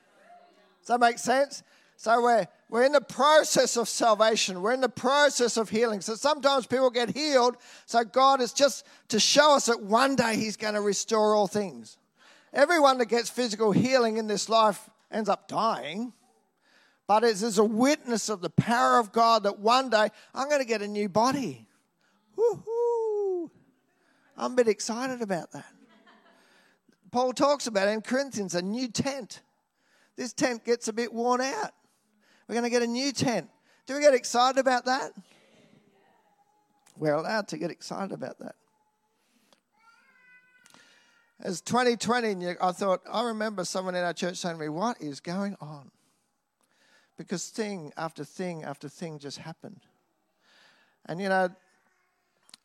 Does 0.79 0.87
that 0.87 0.99
make 0.99 1.19
sense? 1.19 1.61
So 1.95 2.21
we're, 2.21 2.47
we're 2.69 2.83
in 2.83 2.91
the 2.91 3.01
process 3.01 3.77
of 3.77 3.88
salvation. 3.88 4.62
We're 4.62 4.73
in 4.73 4.81
the 4.81 4.89
process 4.89 5.57
of 5.57 5.69
healing. 5.69 6.01
So 6.01 6.15
sometimes 6.15 6.65
people 6.65 6.89
get 6.89 7.09
healed. 7.09 7.57
So 7.85 8.03
God 8.03 8.41
is 8.41 8.51
just 8.51 8.85
to 9.09 9.19
show 9.19 9.55
us 9.55 9.67
that 9.67 9.81
one 9.81 10.15
day 10.15 10.35
He's 10.35 10.57
going 10.57 10.73
to 10.73 10.81
restore 10.81 11.35
all 11.35 11.47
things. 11.47 11.97
Everyone 12.53 12.97
that 12.97 13.05
gets 13.05 13.29
physical 13.29 13.71
healing 13.71 14.17
in 14.17 14.27
this 14.27 14.50
life 14.50 14.89
ends 15.12 15.29
up 15.29 15.47
dying. 15.47 16.13
But 17.07 17.23
it 17.23 17.41
is 17.41 17.57
a 17.57 17.63
witness 17.63 18.29
of 18.29 18.41
the 18.41 18.50
power 18.50 19.00
of 19.00 19.12
God 19.12 19.43
that 19.43 19.59
one 19.59 19.89
day 19.89 20.09
I'm 20.33 20.50
going 20.50 20.62
to 20.62 20.67
get 20.67 20.81
a 20.81 20.88
new 20.88 21.09
body. 21.09 21.67
Woo-hoo. 22.35 23.51
I'm 24.38 24.53
a 24.53 24.55
bit 24.55 24.67
excited 24.67 25.21
about 25.21 25.51
that. 25.51 25.65
Paul 27.12 27.33
talks 27.33 27.67
about 27.67 27.88
in 27.89 28.01
Corinthians 28.01 28.55
a 28.55 28.62
new 28.62 28.88
tent. 28.88 29.41
This 30.15 30.33
tent 30.33 30.65
gets 30.65 30.88
a 30.88 30.93
bit 30.93 31.13
worn 31.13 31.41
out. 31.41 31.71
We're 32.47 32.55
going 32.55 32.63
to 32.63 32.69
get 32.69 32.81
a 32.81 32.88
new 32.88 33.12
tent. 33.12 33.50
Do 33.85 33.95
we 33.95 34.01
get 34.01 34.13
excited 34.13 34.59
about 34.59 34.85
that? 34.85 35.12
We're 36.97 37.13
allowed 37.13 37.47
to 37.50 37.57
get 37.57 37.71
excited 37.71 38.12
about 38.12 38.39
that. 38.39 38.55
As 41.39 41.59
2020, 41.62 42.55
I 42.62 42.71
thought, 42.71 43.01
I 43.12 43.23
remember 43.23 43.65
someone 43.65 43.95
in 43.95 44.03
our 44.03 44.13
church 44.13 44.38
saying 44.38 44.55
to 44.55 44.62
me, 44.62 44.69
What 44.69 45.01
is 45.01 45.19
going 45.19 45.57
on? 45.59 45.91
Because 47.17 47.47
thing 47.50 47.91
after 47.97 48.23
thing 48.23 48.63
after 48.63 48.88
thing 48.88 49.19
just 49.19 49.39
happened. 49.39 49.81
And 51.05 51.19
you 51.19 51.29
know, 51.29 51.50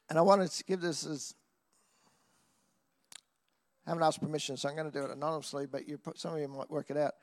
and 0.09 0.19
I 0.19 0.23
wanted 0.23 0.51
to 0.51 0.65
give 0.65 0.81
this 0.81 1.05
as 1.05 1.35
I 3.87 3.91
haven't 3.91 4.05
asked 4.05 4.21
permission, 4.21 4.57
so 4.57 4.69
I'm 4.69 4.77
going 4.77 4.91
to 4.91 4.97
do 4.97 5.05
it 5.05 5.11
anonymously, 5.11 5.67
but 5.67 5.89
you 5.89 5.99
some 6.15 6.35
of 6.35 6.41
you 6.41 6.49
might 6.49 6.71
work 6.71 6.91
it 6.91 6.97
out. 6.97 7.15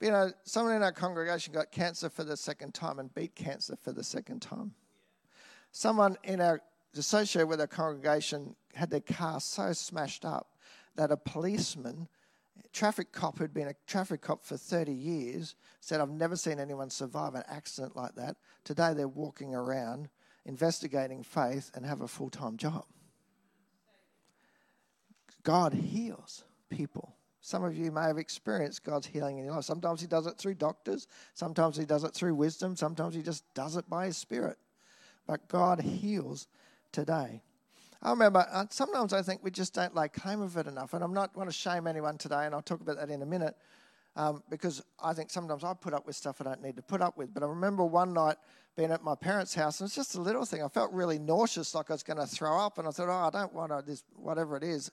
You 0.00 0.10
know, 0.10 0.30
someone 0.44 0.74
in 0.74 0.82
our 0.82 0.92
congregation 0.92 1.54
got 1.54 1.72
cancer 1.72 2.10
for 2.10 2.22
the 2.22 2.36
second 2.36 2.74
time 2.74 2.98
and 2.98 3.12
beat 3.14 3.34
cancer 3.34 3.76
for 3.82 3.92
the 3.92 4.04
second 4.04 4.40
time. 4.42 4.74
Someone 5.72 6.16
in 6.22 6.40
our 6.40 6.60
associated 6.96 7.48
with 7.48 7.60
our 7.60 7.66
congregation 7.66 8.54
had 8.74 8.90
their 8.90 9.00
car 9.00 9.40
so 9.40 9.72
smashed 9.72 10.24
up 10.24 10.52
that 10.96 11.10
a 11.10 11.16
policeman, 11.16 12.08
traffic 12.72 13.12
cop 13.12 13.38
who'd 13.38 13.52
been 13.52 13.68
a 13.68 13.74
traffic 13.86 14.22
cop 14.22 14.42
for 14.42 14.56
30 14.56 14.92
years, 14.92 15.54
said, 15.80 16.00
I've 16.00 16.10
never 16.10 16.36
seen 16.36 16.58
anyone 16.58 16.90
survive 16.90 17.34
an 17.34 17.42
accident 17.48 17.96
like 17.96 18.14
that. 18.14 18.36
Today 18.64 18.94
they're 18.94 19.08
walking 19.08 19.54
around 19.54 20.08
investigating 20.44 21.22
faith 21.22 21.70
and 21.74 21.84
have 21.84 22.00
a 22.00 22.08
full 22.08 22.30
time 22.30 22.56
job. 22.56 22.84
God 25.42 25.74
heals 25.74 26.44
people. 26.70 27.15
Some 27.46 27.62
of 27.62 27.76
you 27.76 27.92
may 27.92 28.02
have 28.02 28.18
experienced 28.18 28.82
God's 28.82 29.06
healing 29.06 29.38
in 29.38 29.44
your 29.44 29.54
life. 29.54 29.62
Sometimes 29.62 30.00
He 30.00 30.08
does 30.08 30.26
it 30.26 30.36
through 30.36 30.54
doctors, 30.54 31.06
sometimes 31.32 31.76
He 31.76 31.84
does 31.84 32.02
it 32.02 32.12
through 32.12 32.34
wisdom, 32.34 32.74
sometimes 32.74 33.14
He 33.14 33.22
just 33.22 33.44
does 33.54 33.76
it 33.76 33.88
by 33.88 34.06
His 34.06 34.16
Spirit. 34.16 34.58
But 35.28 35.46
God 35.46 35.80
heals 35.80 36.48
today. 36.90 37.42
I 38.02 38.10
remember 38.10 38.44
uh, 38.50 38.64
sometimes 38.70 39.12
I 39.12 39.22
think 39.22 39.44
we 39.44 39.52
just 39.52 39.74
don't 39.74 39.94
lay 39.94 40.08
claim 40.08 40.40
of 40.40 40.56
it 40.56 40.66
enough, 40.66 40.92
and 40.92 41.04
I'm 41.04 41.14
not 41.14 41.34
going 41.34 41.46
to 41.46 41.52
shame 41.52 41.86
anyone 41.86 42.18
today, 42.18 42.46
and 42.46 42.52
I'll 42.54 42.62
talk 42.62 42.80
about 42.80 42.96
that 42.96 43.10
in 43.10 43.22
a 43.22 43.26
minute. 43.26 43.54
Um, 44.16 44.42
because 44.50 44.82
I 45.00 45.12
think 45.12 45.30
sometimes 45.30 45.62
I 45.62 45.72
put 45.74 45.94
up 45.94 46.04
with 46.04 46.16
stuff 46.16 46.40
I 46.40 46.44
don't 46.44 46.62
need 46.62 46.74
to 46.76 46.82
put 46.82 47.00
up 47.00 47.16
with. 47.16 47.32
But 47.32 47.44
I 47.44 47.46
remember 47.46 47.84
one 47.84 48.12
night 48.12 48.38
being 48.74 48.90
at 48.90 49.04
my 49.04 49.14
parents' 49.14 49.54
house, 49.54 49.78
and 49.78 49.86
it's 49.86 49.94
just 49.94 50.16
a 50.16 50.20
little 50.20 50.44
thing. 50.44 50.64
I 50.64 50.68
felt 50.68 50.90
really 50.92 51.20
nauseous, 51.20 51.76
like 51.76 51.90
I 51.90 51.94
was 51.94 52.02
going 52.02 52.16
to 52.16 52.26
throw 52.26 52.58
up, 52.58 52.78
and 52.78 52.88
I 52.88 52.90
thought, 52.90 53.08
oh, 53.08 53.28
I 53.28 53.30
don't 53.30 53.52
want 53.54 53.70
to 53.70 53.84
this, 53.86 54.02
whatever 54.16 54.56
it 54.56 54.64
is. 54.64 54.90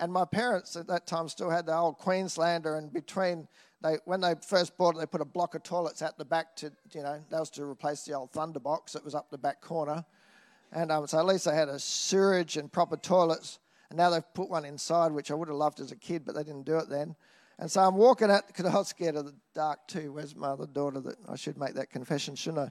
And 0.00 0.10
my 0.10 0.24
parents 0.24 0.76
at 0.76 0.86
that 0.86 1.06
time 1.06 1.28
still 1.28 1.50
had 1.50 1.66
the 1.66 1.76
old 1.76 1.98
Queenslander, 1.98 2.76
and 2.76 2.90
between 2.92 3.46
they 3.82 3.98
when 4.06 4.22
they 4.22 4.34
first 4.46 4.76
bought 4.76 4.96
it, 4.96 4.98
they 4.98 5.06
put 5.06 5.20
a 5.20 5.26
block 5.26 5.54
of 5.54 5.62
toilets 5.62 6.00
at 6.00 6.16
the 6.16 6.24
back 6.24 6.56
to 6.56 6.72
you 6.92 7.02
know 7.02 7.20
that 7.28 7.38
was 7.38 7.50
to 7.50 7.64
replace 7.64 8.04
the 8.04 8.14
old 8.14 8.32
Thunderbox 8.32 8.92
that 8.92 9.04
was 9.04 9.14
up 9.14 9.30
the 9.30 9.38
back 9.38 9.60
corner, 9.60 10.04
and 10.72 10.90
um, 10.90 11.06
so 11.06 11.18
at 11.18 11.26
least 11.26 11.44
they 11.44 11.54
had 11.54 11.68
a 11.68 11.78
sewerage 11.78 12.56
and 12.56 12.72
proper 12.72 12.96
toilets. 12.96 13.58
And 13.90 13.98
now 13.98 14.08
they've 14.08 14.34
put 14.34 14.48
one 14.48 14.64
inside, 14.64 15.10
which 15.10 15.32
I 15.32 15.34
would 15.34 15.48
have 15.48 15.56
loved 15.56 15.80
as 15.80 15.90
a 15.90 15.96
kid, 15.96 16.22
but 16.24 16.36
they 16.36 16.44
didn't 16.44 16.64
do 16.64 16.78
it 16.78 16.88
then. 16.88 17.16
And 17.58 17.68
so 17.70 17.82
I'm 17.82 17.96
walking 17.96 18.30
out 18.30 18.46
because 18.46 18.64
I 18.64 18.74
was 18.74 18.88
scared 18.88 19.16
of 19.16 19.26
the 19.26 19.34
dark 19.52 19.86
too. 19.88 20.12
Where's 20.12 20.34
my 20.34 20.48
other 20.48 20.66
daughter? 20.66 21.00
That 21.00 21.16
I 21.28 21.36
should 21.36 21.58
make 21.58 21.74
that 21.74 21.90
confession, 21.90 22.36
shouldn't 22.36 22.70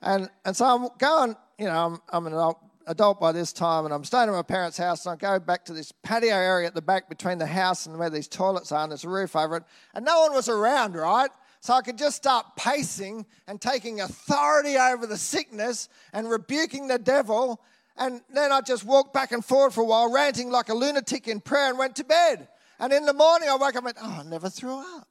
And 0.00 0.30
and 0.44 0.56
so 0.56 0.64
I'm 0.64 0.88
going. 0.98 1.36
You 1.58 1.66
know, 1.66 1.86
I'm, 1.86 2.00
I'm 2.08 2.26
an 2.26 2.32
adult 2.32 2.58
adult 2.86 3.20
by 3.20 3.32
this 3.32 3.52
time, 3.52 3.84
and 3.84 3.94
I'm 3.94 4.04
staying 4.04 4.28
at 4.28 4.32
my 4.32 4.42
parents' 4.42 4.78
house, 4.78 5.06
and 5.06 5.12
I 5.12 5.16
go 5.16 5.38
back 5.38 5.64
to 5.66 5.72
this 5.72 5.92
patio 6.02 6.34
area 6.34 6.66
at 6.66 6.74
the 6.74 6.82
back 6.82 7.08
between 7.08 7.38
the 7.38 7.46
house 7.46 7.86
and 7.86 7.98
where 7.98 8.10
these 8.10 8.28
toilets 8.28 8.72
are, 8.72 8.82
and 8.82 8.92
there's 8.92 9.04
a 9.04 9.08
roof 9.08 9.36
over 9.36 9.58
it, 9.58 9.64
and 9.94 10.04
no 10.04 10.20
one 10.20 10.32
was 10.32 10.48
around, 10.48 10.94
right? 10.94 11.30
So 11.60 11.74
I 11.74 11.82
could 11.82 11.98
just 11.98 12.16
start 12.16 12.56
pacing 12.56 13.26
and 13.46 13.60
taking 13.60 14.00
authority 14.00 14.78
over 14.78 15.06
the 15.06 15.18
sickness 15.18 15.88
and 16.12 16.30
rebuking 16.30 16.88
the 16.88 16.98
devil. 16.98 17.60
And 17.98 18.22
then 18.32 18.50
I 18.50 18.62
just 18.62 18.84
walked 18.84 19.12
back 19.12 19.30
and 19.30 19.44
forward 19.44 19.74
for 19.74 19.82
a 19.82 19.84
while, 19.84 20.10
ranting 20.10 20.50
like 20.50 20.70
a 20.70 20.74
lunatic 20.74 21.28
in 21.28 21.40
prayer, 21.40 21.68
and 21.68 21.78
went 21.78 21.96
to 21.96 22.04
bed. 22.04 22.48
And 22.78 22.94
in 22.94 23.04
the 23.04 23.12
morning, 23.12 23.50
I 23.50 23.56
woke 23.56 23.76
up 23.76 23.76
and 23.76 23.84
went, 23.84 23.98
Oh, 24.00 24.20
I 24.20 24.22
never 24.22 24.48
threw 24.48 24.78
up. 24.78 25.06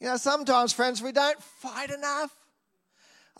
You 0.00 0.08
know, 0.08 0.16
sometimes, 0.16 0.72
friends, 0.72 1.00
we 1.00 1.12
don't 1.12 1.40
fight 1.40 1.90
enough. 1.90 2.34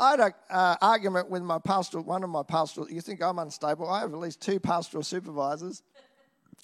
I 0.00 0.12
had 0.12 0.20
an 0.20 0.32
uh, 0.48 0.76
argument 0.80 1.28
with 1.28 1.42
my 1.42 1.58
pastoral, 1.58 2.02
one 2.02 2.24
of 2.24 2.30
my 2.30 2.42
pastoral, 2.42 2.90
you 2.90 3.02
think 3.02 3.22
I'm 3.22 3.38
unstable? 3.38 3.86
I 3.86 4.00
have 4.00 4.14
at 4.14 4.18
least 4.18 4.40
two 4.40 4.58
pastoral 4.58 5.04
supervisors. 5.04 5.82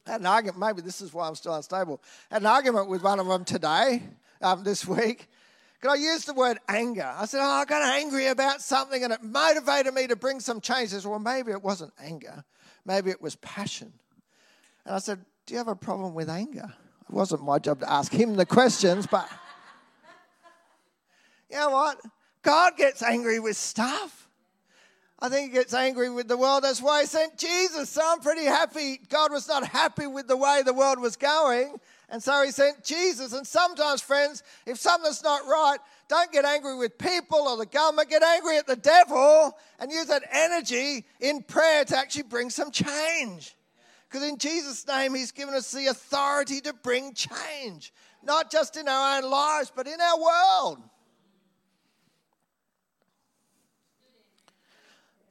I 0.06 0.12
had 0.12 0.20
an 0.22 0.26
argument, 0.26 0.58
maybe 0.58 0.80
this 0.80 1.02
is 1.02 1.12
why 1.12 1.28
I'm 1.28 1.34
still 1.34 1.54
unstable. 1.54 2.00
I 2.30 2.36
had 2.36 2.42
an 2.42 2.46
argument 2.46 2.88
with 2.88 3.02
one 3.02 3.20
of 3.20 3.26
them 3.26 3.44
today, 3.44 4.02
um, 4.40 4.64
this 4.64 4.86
week. 4.86 5.28
Because 5.78 5.98
I 5.98 6.02
used 6.02 6.26
the 6.26 6.32
word 6.32 6.56
anger. 6.66 7.12
I 7.14 7.26
said, 7.26 7.40
Oh, 7.42 7.50
I 7.50 7.66
got 7.66 7.82
angry 7.82 8.28
about 8.28 8.62
something 8.62 9.04
and 9.04 9.12
it 9.12 9.22
motivated 9.22 9.92
me 9.92 10.06
to 10.06 10.16
bring 10.16 10.40
some 10.40 10.62
changes. 10.62 11.06
Well, 11.06 11.18
maybe 11.18 11.52
it 11.52 11.62
wasn't 11.62 11.92
anger, 12.02 12.42
maybe 12.86 13.10
it 13.10 13.20
was 13.20 13.36
passion. 13.36 13.92
And 14.86 14.94
I 14.94 14.98
said, 14.98 15.22
Do 15.44 15.52
you 15.52 15.58
have 15.58 15.68
a 15.68 15.76
problem 15.76 16.14
with 16.14 16.30
anger? 16.30 16.72
It 17.06 17.14
wasn't 17.14 17.44
my 17.44 17.58
job 17.58 17.80
to 17.80 17.92
ask 17.92 18.10
him 18.14 18.34
the 18.34 18.46
questions, 18.46 19.06
but 19.06 19.28
you 21.50 21.58
know 21.58 21.68
what? 21.68 22.00
God 22.46 22.76
gets 22.76 23.02
angry 23.02 23.40
with 23.40 23.56
stuff. 23.56 24.28
I 25.18 25.28
think 25.28 25.50
he 25.50 25.58
gets 25.58 25.74
angry 25.74 26.08
with 26.10 26.28
the 26.28 26.36
world. 26.36 26.62
That's 26.62 26.80
why 26.80 27.00
he 27.00 27.06
sent 27.08 27.36
Jesus. 27.36 27.90
So 27.90 28.00
I'm 28.04 28.20
pretty 28.20 28.44
happy. 28.44 29.00
God 29.08 29.32
was 29.32 29.48
not 29.48 29.66
happy 29.66 30.06
with 30.06 30.28
the 30.28 30.36
way 30.36 30.62
the 30.64 30.72
world 30.72 31.00
was 31.00 31.16
going. 31.16 31.74
And 32.08 32.22
so 32.22 32.44
he 32.44 32.52
sent 32.52 32.84
Jesus. 32.84 33.32
And 33.32 33.44
sometimes, 33.44 34.00
friends, 34.00 34.44
if 34.64 34.78
something's 34.78 35.24
not 35.24 35.44
right, 35.46 35.78
don't 36.08 36.30
get 36.30 36.44
angry 36.44 36.76
with 36.76 36.96
people 36.98 37.48
or 37.48 37.56
the 37.56 37.66
government. 37.66 38.10
Get 38.10 38.22
angry 38.22 38.58
at 38.58 38.68
the 38.68 38.76
devil 38.76 39.58
and 39.80 39.90
use 39.90 40.06
that 40.06 40.22
energy 40.30 41.04
in 41.18 41.42
prayer 41.42 41.84
to 41.86 41.98
actually 41.98 42.22
bring 42.24 42.48
some 42.48 42.70
change. 42.70 43.56
Because 44.08 44.28
in 44.28 44.38
Jesus' 44.38 44.86
name, 44.86 45.16
he's 45.16 45.32
given 45.32 45.52
us 45.52 45.72
the 45.72 45.88
authority 45.88 46.60
to 46.60 46.72
bring 46.72 47.12
change, 47.12 47.92
not 48.22 48.52
just 48.52 48.76
in 48.76 48.86
our 48.86 49.18
own 49.18 49.28
lives, 49.28 49.72
but 49.74 49.88
in 49.88 50.00
our 50.00 50.20
world. 50.20 50.78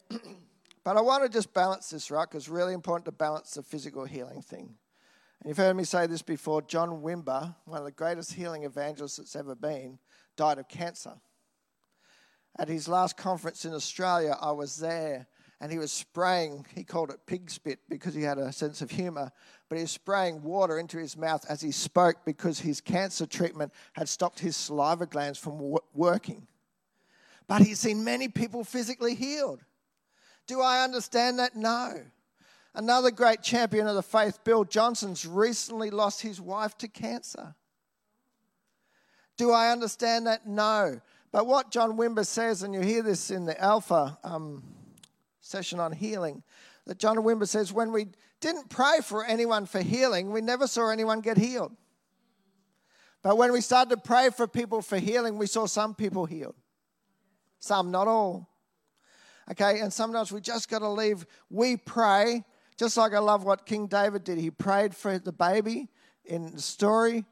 but 0.84 0.98
I 0.98 1.02
want 1.02 1.24
to 1.24 1.30
just 1.30 1.54
balance 1.54 1.90
this, 1.90 2.12
right? 2.12 2.28
Because 2.28 2.44
it's 2.44 2.50
really 2.50 2.74
important 2.74 3.06
to 3.06 3.12
balance 3.12 3.52
the 3.52 3.64
physical 3.64 4.06
healing 4.06 4.42
thing. 4.42 4.76
And 5.42 5.50
you've 5.50 5.58
heard 5.58 5.76
me 5.76 5.84
say 5.84 6.08
this 6.08 6.22
before 6.22 6.62
John 6.62 7.02
Wimber, 7.02 7.56
one 7.66 7.80
of 7.80 7.86
the 7.86 7.92
greatest 7.92 8.34
healing 8.34 8.64
evangelists 8.64 9.18
that's 9.18 9.36
ever 9.36 9.56
been, 9.56 10.00
died 10.36 10.58
of 10.58 10.68
cancer. 10.68 11.14
At 12.58 12.70
his 12.70 12.88
last 12.88 13.18
conference 13.18 13.66
in 13.66 13.74
Australia, 13.74 14.38
I 14.40 14.52
was 14.52 14.78
there 14.78 15.28
and 15.62 15.72
he 15.72 15.78
was 15.78 15.92
spraying, 15.92 16.66
he 16.76 16.84
called 16.84 17.10
it 17.10 17.26
pig 17.26 17.50
spit 17.50 17.80
because 17.90 18.14
he 18.14 18.22
had 18.24 18.38
a 18.38 18.52
sense 18.52 18.82
of 18.82 18.92
humor, 18.92 19.32
but 19.70 19.78
he 19.78 19.84
was 19.84 19.92
spraying 19.92 20.44
water 20.44 20.78
into 20.80 20.98
his 20.98 21.18
mouth 21.18 21.46
as 21.50 21.62
he 21.62 21.72
spoke 21.72 22.18
because 22.26 22.60
his 22.60 22.82
cancer 22.82 23.26
treatment 23.26 23.74
had 23.94 24.10
stopped 24.10 24.40
his 24.40 24.56
saliva 24.56 25.06
glands 25.06 25.40
from 25.40 25.78
working. 25.94 26.48
But 27.48 27.62
he's 27.62 27.80
seen 27.80 28.04
many 28.04 28.28
people 28.28 28.64
physically 28.64 29.16
healed. 29.16 29.64
Do 30.48 30.62
I 30.62 30.84
understand 30.84 31.40
that? 31.40 31.56
No. 31.56 32.02
Another 32.74 33.10
great 33.10 33.42
champion 33.42 33.88
of 33.88 33.96
the 33.96 34.04
faith, 34.04 34.44
Bill 34.44 34.64
Johnson's 34.64 35.26
recently 35.26 35.90
lost 35.90 36.22
his 36.22 36.42
wife 36.42 36.78
to 36.80 36.88
cancer. 36.88 37.56
Do 39.38 39.52
I 39.52 39.72
understand 39.72 40.28
that? 40.28 40.46
No. 40.46 41.00
But 41.32 41.48
what 41.48 41.72
John 41.72 41.98
Wimber 41.98 42.26
says, 42.26 42.64
and 42.64 42.74
you 42.74 42.82
hear 42.82 43.02
this 43.02 43.32
in 43.32 43.46
the 43.46 43.60
Alpha 43.62 44.18
um, 44.24 44.64
session 45.42 45.80
on 45.80 45.92
healing, 45.92 46.44
that 46.86 46.98
John 46.98 47.18
Wimber 47.18 47.48
says, 47.48 47.74
when 47.74 47.92
we 47.92 48.08
didn't 48.40 48.70
pray 48.70 49.00
for 49.04 49.26
anyone 49.26 49.66
for 49.66 49.82
healing, 49.82 50.32
we 50.32 50.42
never 50.42 50.68
saw 50.68 50.90
anyone 50.90 51.22
get 51.22 51.38
healed. 51.38 51.72
But 53.24 53.38
when 53.38 53.52
we 53.52 53.62
started 53.62 53.90
to 53.90 53.98
pray 53.98 54.30
for 54.30 54.48
people 54.48 54.82
for 54.82 54.98
healing, 54.98 55.38
we 55.38 55.48
saw 55.48 55.66
some 55.66 55.96
people 55.96 56.26
healed. 56.26 56.56
Some, 57.60 57.90
not 57.90 58.08
all. 58.08 58.48
Okay, 59.52 59.80
and 59.80 59.94
sometimes 59.94 60.32
we 60.32 60.42
just 60.42 60.70
got 60.70 60.80
to 60.80 60.90
leave. 60.90 61.26
We 61.50 61.78
pray 61.78 62.44
just 62.78 62.98
like 62.98 63.14
I 63.14 63.20
love 63.20 63.44
what 63.44 63.66
King 63.66 63.88
David 63.88 64.24
did. 64.24 64.38
He 64.38 64.52
prayed 64.52 64.96
for 64.96 65.18
the 65.18 65.32
baby 65.32 65.88
in 66.26 66.52
the 66.52 66.62
story, 66.62 67.26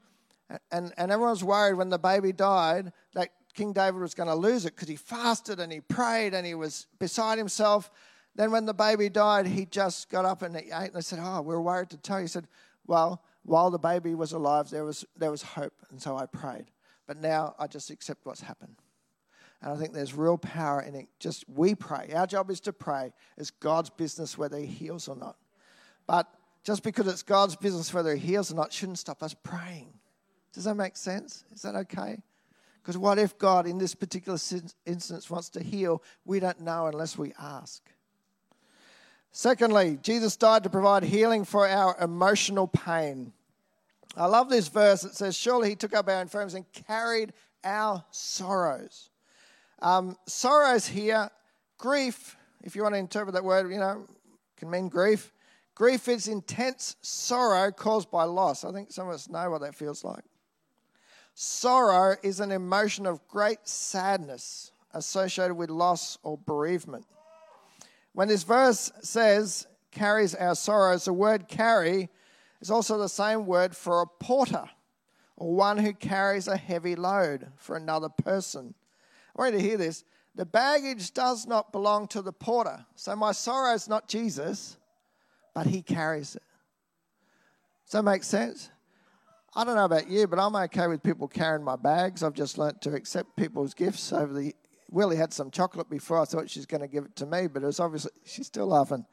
and, 0.72 0.94
and 0.98 1.12
everyone 1.12 1.32
was 1.32 1.44
worried 1.44 1.74
when 1.74 1.90
the 1.90 2.00
baby 2.00 2.32
died 2.32 2.94
that 3.14 3.30
King 3.54 3.74
David 3.74 4.02
was 4.02 4.14
going 4.14 4.30
to 4.30 4.36
lose 4.36 4.66
it 4.66 4.76
because 4.76 4.88
he 4.88 4.96
fasted 4.96 5.60
and 5.60 5.72
he 5.72 5.82
prayed 5.82 6.34
and 6.34 6.46
he 6.46 6.56
was 6.56 6.88
beside 7.00 7.38
himself. 7.38 7.92
Then, 8.36 8.52
when 8.52 8.66
the 8.66 8.74
baby 8.74 9.10
died, 9.10 9.46
he 9.46 9.66
just 9.66 10.10
got 10.10 10.26
up 10.26 10.42
and 10.42 10.56
he 10.56 10.72
ate. 10.72 10.94
And 10.94 11.06
said, 11.06 11.20
Oh, 11.22 11.42
we're 11.42 11.62
worried 11.62 11.92
to 11.92 11.98
tell 11.98 12.18
you. 12.18 12.24
He 12.24 12.28
said, 12.28 12.48
Well, 12.88 13.22
while 13.44 13.70
the 13.70 13.78
baby 13.78 14.16
was 14.16 14.32
alive, 14.32 14.70
there 14.70 14.86
was, 14.86 15.06
there 15.16 15.30
was 15.30 15.44
hope. 15.44 15.74
And 15.92 16.02
so 16.02 16.18
I 16.18 16.26
prayed. 16.26 16.66
But 17.06 17.18
now 17.18 17.54
I 17.60 17.68
just 17.68 17.92
accept 17.92 18.26
what's 18.26 18.42
happened. 18.42 18.76
And 19.64 19.72
I 19.72 19.78
think 19.78 19.94
there's 19.94 20.14
real 20.14 20.38
power 20.38 20.82
in 20.82 20.94
it. 20.94 21.08
Just 21.20 21.46
we 21.48 21.74
pray. 21.74 22.12
Our 22.14 22.28
job 22.28 22.52
is 22.52 22.60
to 22.62 22.74
pray. 22.74 23.14
It's 23.38 23.50
God's 23.50 23.90
business 23.90 24.38
whether 24.38 24.60
He 24.60 24.66
heals 24.66 25.08
or 25.08 25.16
not. 25.16 25.38
But 26.06 26.28
just 26.66 26.84
because 26.84 27.08
it's 27.08 27.24
God's 27.24 27.56
business 27.56 27.94
whether 27.94 28.14
He 28.14 28.28
heals 28.28 28.52
or 28.52 28.56
not 28.56 28.74
shouldn't 28.74 29.00
stop 29.00 29.24
us 29.24 29.34
praying. 29.42 29.94
Does 30.54 30.66
that 30.66 30.76
make 30.76 30.98
sense? 30.98 31.46
Is 31.54 31.62
that 31.62 31.76
okay? 31.76 32.22
Because 32.82 32.98
what 32.98 33.18
if 33.18 33.38
God, 33.38 33.66
in 33.66 33.78
this 33.78 33.96
particular 33.96 34.38
instance, 34.86 35.30
wants 35.30 35.48
to 35.52 35.64
heal? 35.64 36.04
We 36.26 36.42
don't 36.42 36.60
know 36.60 36.88
unless 36.88 37.18
we 37.18 37.32
ask. 37.40 37.82
Secondly, 39.32 39.98
Jesus 40.04 40.36
died 40.36 40.64
to 40.64 40.70
provide 40.70 41.04
healing 41.04 41.46
for 41.46 41.66
our 41.66 41.96
emotional 42.02 42.68
pain. 42.68 43.32
I 44.18 44.26
love 44.26 44.50
this 44.50 44.68
verse. 44.68 45.06
It 45.06 45.16
says, 45.16 45.38
Surely 45.38 45.70
he 45.70 45.76
took 45.78 45.96
up 45.96 46.10
our 46.10 46.22
infirmities 46.22 46.54
and 46.54 46.72
carried 46.74 47.32
our 47.64 48.04
sorrows. 48.12 49.10
Um, 49.84 50.18
sorrows 50.26 50.88
here, 50.88 51.30
grief, 51.78 52.38
if 52.64 52.74
you 52.74 52.84
want 52.84 52.96
to 52.96 53.00
interpret 53.00 53.34
that 53.34 53.44
word, 53.44 53.70
you 53.70 53.80
know, 53.80 54.08
can 54.56 54.70
mean 54.70 54.88
grief. 54.88 55.34
Grief 55.76 56.08
is 56.08 56.30
intense 56.30 56.96
sorrow 57.02 57.70
caused 57.70 58.10
by 58.10 58.24
loss. 58.24 58.64
I 58.64 58.72
think 58.72 58.92
some 58.92 59.10
of 59.10 59.14
us 59.14 59.30
know 59.30 59.52
what 59.52 59.60
that 59.62 59.76
feels 59.76 60.06
like. 60.06 60.24
Sorrow 61.34 62.16
is 62.24 62.40
an 62.40 62.54
emotion 62.54 63.06
of 63.06 63.28
great 63.28 63.68
sadness 63.68 64.72
associated 64.94 65.56
with 65.56 65.70
loss 65.70 66.18
or 66.24 66.38
bereavement. 66.38 67.06
When 68.14 68.30
this 68.30 68.44
verse 68.44 68.90
says, 69.02 69.68
carries 69.92 70.34
our 70.34 70.56
sorrows, 70.56 71.06
the 71.06 71.14
word 71.14 71.50
carry 71.50 72.10
is 72.62 72.72
also 72.72 72.98
the 72.98 73.10
same 73.10 73.46
word 73.46 73.76
for 73.76 74.02
a 74.02 74.08
porter 74.08 74.70
or 75.36 75.54
one 75.54 75.78
who 75.78 75.92
carries 75.92 76.48
a 76.48 76.56
heavy 76.56 76.96
load 76.96 77.48
for 77.58 77.76
another 77.76 78.10
person. 78.10 78.76
I 79.36 79.42
want 79.42 79.54
you 79.54 79.60
to 79.60 79.66
hear 79.66 79.78
this. 79.78 80.04
The 80.36 80.46
baggage 80.46 81.14
does 81.14 81.46
not 81.46 81.72
belong 81.72 82.08
to 82.10 82.22
the 82.22 82.34
porter. 82.34 82.86
So 82.96 83.16
my 83.16 83.32
sorrow 83.32 83.74
is 83.74 83.88
not 83.88 84.08
Jesus, 84.08 84.78
but 85.54 85.68
he 85.68 85.82
carries 85.82 86.36
it. 86.36 86.44
Does 87.86 87.94
that 87.94 88.04
make 88.04 88.24
sense? 88.24 88.70
I 89.56 89.64
don't 89.64 89.76
know 89.76 89.86
about 89.86 90.10
you, 90.10 90.28
but 90.28 90.40
I'm 90.40 90.56
okay 90.56 90.88
with 90.88 91.04
people 91.04 91.28
carrying 91.28 91.64
my 91.64 91.76
bags. 91.76 92.24
I've 92.24 92.34
just 92.34 92.58
learnt 92.58 92.82
to 92.84 92.96
accept 92.96 93.36
people's 93.36 93.74
gifts 93.74 94.12
over 94.12 94.34
the. 94.34 94.56
Willie 94.90 95.16
had 95.16 95.34
some 95.34 95.52
chocolate 95.52 95.90
before. 95.90 96.20
I 96.20 96.26
thought 96.26 96.50
she's 96.50 96.66
going 96.66 96.82
to 96.82 96.88
give 96.88 97.06
it 97.06 97.16
to 97.18 97.26
me, 97.26 97.48
but 97.48 97.64
it 97.64 97.66
was 97.66 97.80
obviously 97.80 98.12
she's 98.26 98.48
still 98.48 98.68
laughing. 98.68 99.06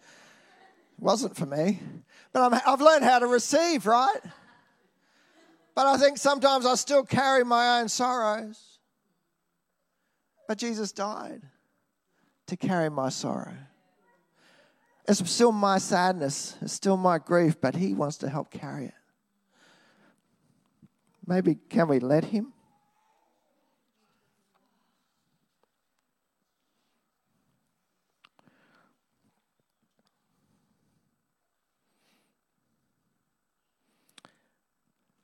It 0.99 1.03
wasn't 1.03 1.37
for 1.37 1.47
me, 1.47 1.81
but 2.33 2.53
i 2.53 2.61
I've 2.67 2.81
learned 2.81 3.05
how 3.05 3.19
to 3.19 3.27
receive, 3.27 3.87
right? 3.87 4.21
But 5.75 5.87
I 5.87 5.97
think 5.97 6.19
sometimes 6.19 6.67
I 6.67 6.75
still 6.75 7.03
carry 7.03 7.45
my 7.45 7.81
own 7.81 7.89
sorrows. 7.89 8.70
But 10.51 10.59
Jesus 10.59 10.91
died 10.91 11.43
to 12.49 12.57
carry 12.57 12.91
my 12.91 13.09
sorrow. 13.09 13.55
It's 15.07 15.31
still 15.31 15.53
my 15.53 15.79
sadness, 15.79 16.57
it's 16.61 16.73
still 16.73 16.97
my 16.97 17.19
grief, 17.19 17.61
but 17.61 17.77
He 17.77 17.95
wants 17.95 18.17
to 18.17 18.29
help 18.29 18.51
carry 18.51 18.87
it. 18.87 18.95
Maybe 21.25 21.55
can 21.69 21.87
we 21.87 22.01
let 22.01 22.25
Him? 22.25 22.53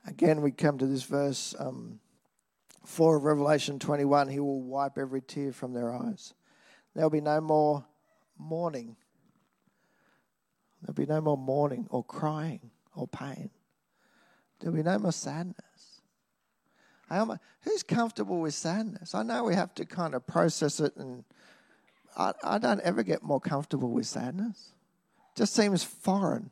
Again, 0.06 0.40
we 0.40 0.52
come 0.52 0.78
to 0.78 0.86
this 0.86 1.02
verse. 1.02 1.52
Um, 1.58 1.98
4 2.86 3.16
of 3.16 3.24
Revelation 3.24 3.78
21, 3.78 4.28
he 4.28 4.38
will 4.38 4.62
wipe 4.62 4.96
every 4.96 5.20
tear 5.20 5.52
from 5.52 5.72
their 5.72 5.92
eyes. 5.92 6.34
There'll 6.94 7.10
be 7.10 7.20
no 7.20 7.40
more 7.40 7.84
mourning. 8.38 8.96
There'll 10.80 10.94
be 10.94 11.06
no 11.06 11.20
more 11.20 11.36
mourning 11.36 11.86
or 11.90 12.04
crying 12.04 12.70
or 12.94 13.08
pain. 13.08 13.50
There'll 14.60 14.76
be 14.76 14.84
no 14.84 14.98
more 14.98 15.12
sadness. 15.12 16.00
Who's 17.10 17.82
comfortable 17.82 18.40
with 18.40 18.54
sadness? 18.54 19.14
I 19.14 19.22
know 19.24 19.44
we 19.44 19.54
have 19.54 19.74
to 19.74 19.84
kind 19.84 20.14
of 20.14 20.26
process 20.26 20.80
it, 20.80 20.96
and 20.96 21.24
I, 22.16 22.32
I 22.42 22.58
don't 22.58 22.80
ever 22.80 23.02
get 23.02 23.22
more 23.22 23.40
comfortable 23.40 23.90
with 23.90 24.06
sadness. 24.06 24.72
It 25.32 25.38
just 25.38 25.54
seems 25.54 25.82
foreign. 25.82 26.50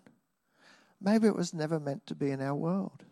Maybe 1.00 1.28
it 1.28 1.36
was 1.36 1.54
never 1.54 1.78
meant 1.78 2.06
to 2.06 2.14
be 2.14 2.30
in 2.30 2.40
our 2.40 2.54
world. 2.54 3.04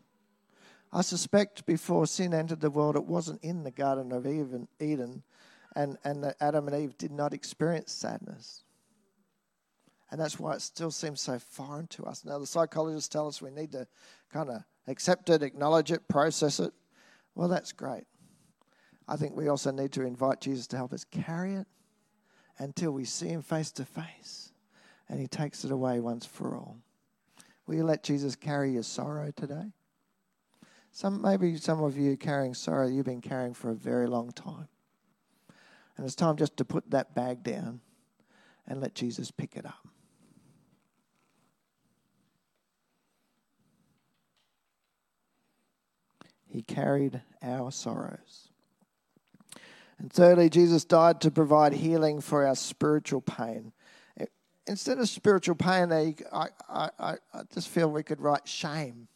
I 0.93 1.01
suspect 1.01 1.65
before 1.65 2.07
sin 2.07 2.35
entered 2.35 2.61
the 2.61 2.71
world, 2.71 2.97
it 2.97 3.07
wasn't 3.07 3.43
in 3.43 3.65
the 3.65 3.71
Garden 3.71 4.13
of 4.13 4.27
Eden, 4.27 5.23
and, 5.75 5.97
and 6.05 6.25
that 6.25 6.37
Adam 6.41 6.69
and 6.69 6.77
Eve 6.77 6.99
did 6.99 7.13
not 7.13 7.33
experience 7.33 7.93
sadness. 7.93 8.65
And 10.11 10.21
that's 10.21 10.39
why 10.39 10.53
it 10.53 10.61
still 10.61 10.91
seems 10.91 11.23
so 11.23 11.39
foreign 11.39 11.87
to 11.89 12.05
us. 12.05 12.25
Now, 12.27 12.39
the 12.39 12.47
psychologists 12.47 13.09
tell 13.09 13.27
us 13.27 13.41
we 13.41 13.51
need 13.51 13.73
to 13.73 13.87
kind 14.31 14.51
of 14.51 14.63
accept 14.87 15.31
it, 15.31 15.43
acknowledge 15.43 15.91
it, 15.91 16.07
process 16.09 16.61
it. 16.61 16.75
Well, 17.35 17.49
that's 17.49 17.73
great. 17.73 18.05
I 19.09 19.17
think 19.17 19.35
we 19.35 19.49
also 19.49 19.71
need 19.71 19.93
to 19.93 20.03
invite 20.03 20.43
Jesus 20.43 20.67
to 20.69 20.77
help 20.77 20.93
us 20.93 21.05
carry 21.05 21.55
it 21.55 21.67
until 22.59 22.93
we 22.93 23.07
see 23.07 23.29
him 23.29 23.41
face 23.41 23.73
to 23.73 23.87
face 23.87 24.53
and 25.09 25.19
he 25.19 25.27
takes 25.27 25.65
it 25.65 25.71
away 25.71 26.01
once 26.01 26.27
for 26.27 26.57
all. 26.57 26.77
Will 27.67 27.77
you 27.77 27.85
let 27.85 28.03
Jesus 28.03 28.37
carry 28.37 28.73
your 28.73 28.83
sorrow 28.83 29.31
today? 29.35 29.73
Some, 30.93 31.23
maybe 31.23 31.57
some 31.57 31.83
of 31.83 31.97
you 31.97 32.19
carrying 32.19 32.53
sorrow 32.53 32.87
you've 32.87 33.07
been 33.07 33.23
carrying 33.23 33.55
for 33.55 33.71
a 33.71 33.75
very 33.75 34.07
long 34.07 34.31
time. 34.31 34.69
And 35.97 36.05
it's 36.05 36.15
time 36.15 36.37
just 36.37 36.59
to 36.59 36.67
put 36.67 36.91
that 36.91 37.15
bag 37.15 37.43
down 37.43 37.81
and 38.69 38.81
let 38.81 38.95
Jesus 38.95 39.31
pick 39.31 39.57
it 39.57 39.65
up. 39.65 39.89
He 46.47 46.61
carried 46.61 47.23
our 47.43 47.73
sorrows. 47.73 48.51
And 49.99 50.13
thirdly, 50.13 50.51
Jesus 50.51 50.85
died 50.85 51.23
to 51.23 51.31
provide 51.31 51.73
healing 51.73 52.21
for 52.21 52.47
our 52.47 52.55
spiritual 52.55 53.23
pain. 53.23 53.73
Instead 54.67 54.99
of 54.99 55.09
spiritual 55.09 55.55
pain, 55.55 55.91
I, 55.91 56.15
I, 56.69 56.91
I, 56.99 57.17
just 57.55 57.69
feel 57.69 57.91
we 57.91 58.03
could 58.03 58.21
write 58.21 58.47
shame. 58.47 59.09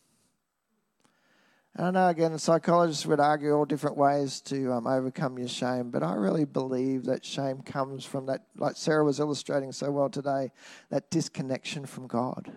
I 1.78 1.90
know, 1.90 2.08
again, 2.08 2.38
psychologists 2.38 3.04
would 3.04 3.20
argue 3.20 3.52
all 3.52 3.66
different 3.66 3.98
ways 3.98 4.40
to 4.42 4.72
um, 4.72 4.86
overcome 4.86 5.38
your 5.38 5.48
shame, 5.48 5.90
but 5.90 6.02
I 6.02 6.14
really 6.14 6.46
believe 6.46 7.04
that 7.04 7.22
shame 7.22 7.60
comes 7.60 8.02
from 8.02 8.24
that, 8.26 8.46
like 8.56 8.76
Sarah 8.76 9.04
was 9.04 9.20
illustrating 9.20 9.72
so 9.72 9.90
well 9.90 10.08
today, 10.08 10.52
that 10.88 11.10
disconnection 11.10 11.84
from 11.84 12.06
God. 12.06 12.50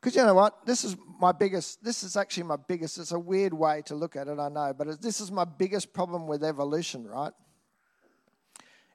Because 0.00 0.16
you 0.16 0.24
know 0.24 0.34
what? 0.34 0.66
This 0.66 0.82
is 0.82 0.96
my 1.20 1.30
biggest, 1.30 1.84
this 1.84 2.02
is 2.02 2.16
actually 2.16 2.42
my 2.42 2.56
biggest, 2.56 2.98
it's 2.98 3.12
a 3.12 3.18
weird 3.18 3.54
way 3.54 3.82
to 3.86 3.94
look 3.94 4.16
at 4.16 4.26
it, 4.26 4.36
I 4.40 4.48
know, 4.48 4.74
but 4.76 5.00
this 5.00 5.20
is 5.20 5.30
my 5.30 5.44
biggest 5.44 5.92
problem 5.92 6.26
with 6.26 6.42
evolution, 6.42 7.06
right? 7.06 7.32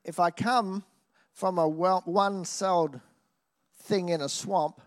If 0.03 0.19
I 0.19 0.31
come 0.31 0.83
from 1.31 1.59
a 1.59 1.67
well, 1.67 2.01
one 2.03 2.43
celled 2.43 2.99
thing 3.83 4.09
in 4.09 4.19
a 4.19 4.27
swamp, 4.27 4.81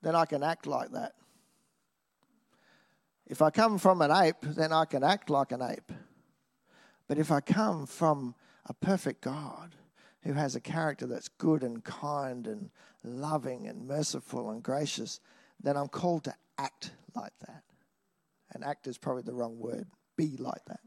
then 0.00 0.14
I 0.14 0.26
can 0.26 0.44
act 0.44 0.68
like 0.68 0.92
that. 0.92 1.14
If 3.26 3.42
I 3.42 3.50
come 3.50 3.78
from 3.78 4.02
an 4.02 4.10
ape, 4.10 4.42
then 4.42 4.72
I 4.72 4.84
can 4.84 5.02
act 5.02 5.30
like 5.30 5.52
an 5.52 5.62
ape. 5.62 5.92
But 7.08 7.18
if 7.18 7.30
I 7.30 7.40
come 7.40 7.86
from 7.86 8.34
a 8.66 8.74
perfect 8.74 9.20
God 9.20 9.74
who 10.22 10.32
has 10.32 10.54
a 10.54 10.60
character 10.60 11.06
that's 11.06 11.28
good 11.28 11.62
and 11.62 11.82
kind 11.84 12.46
and 12.46 12.70
loving 13.04 13.66
and 13.66 13.86
merciful 13.86 14.50
and 14.50 14.62
gracious, 14.62 15.20
then 15.62 15.76
I'm 15.76 15.88
called 15.88 16.24
to 16.24 16.34
act 16.58 16.92
like 17.14 17.32
that. 17.46 17.62
And 18.52 18.64
act 18.64 18.86
is 18.86 18.98
probably 18.98 19.22
the 19.22 19.34
wrong 19.34 19.58
word. 19.58 19.86
Be 20.16 20.36
like 20.36 20.64
that. 20.66 20.80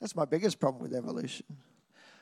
That's 0.00 0.16
my 0.16 0.24
biggest 0.24 0.60
problem 0.60 0.82
with 0.82 0.94
evolution. 0.94 1.46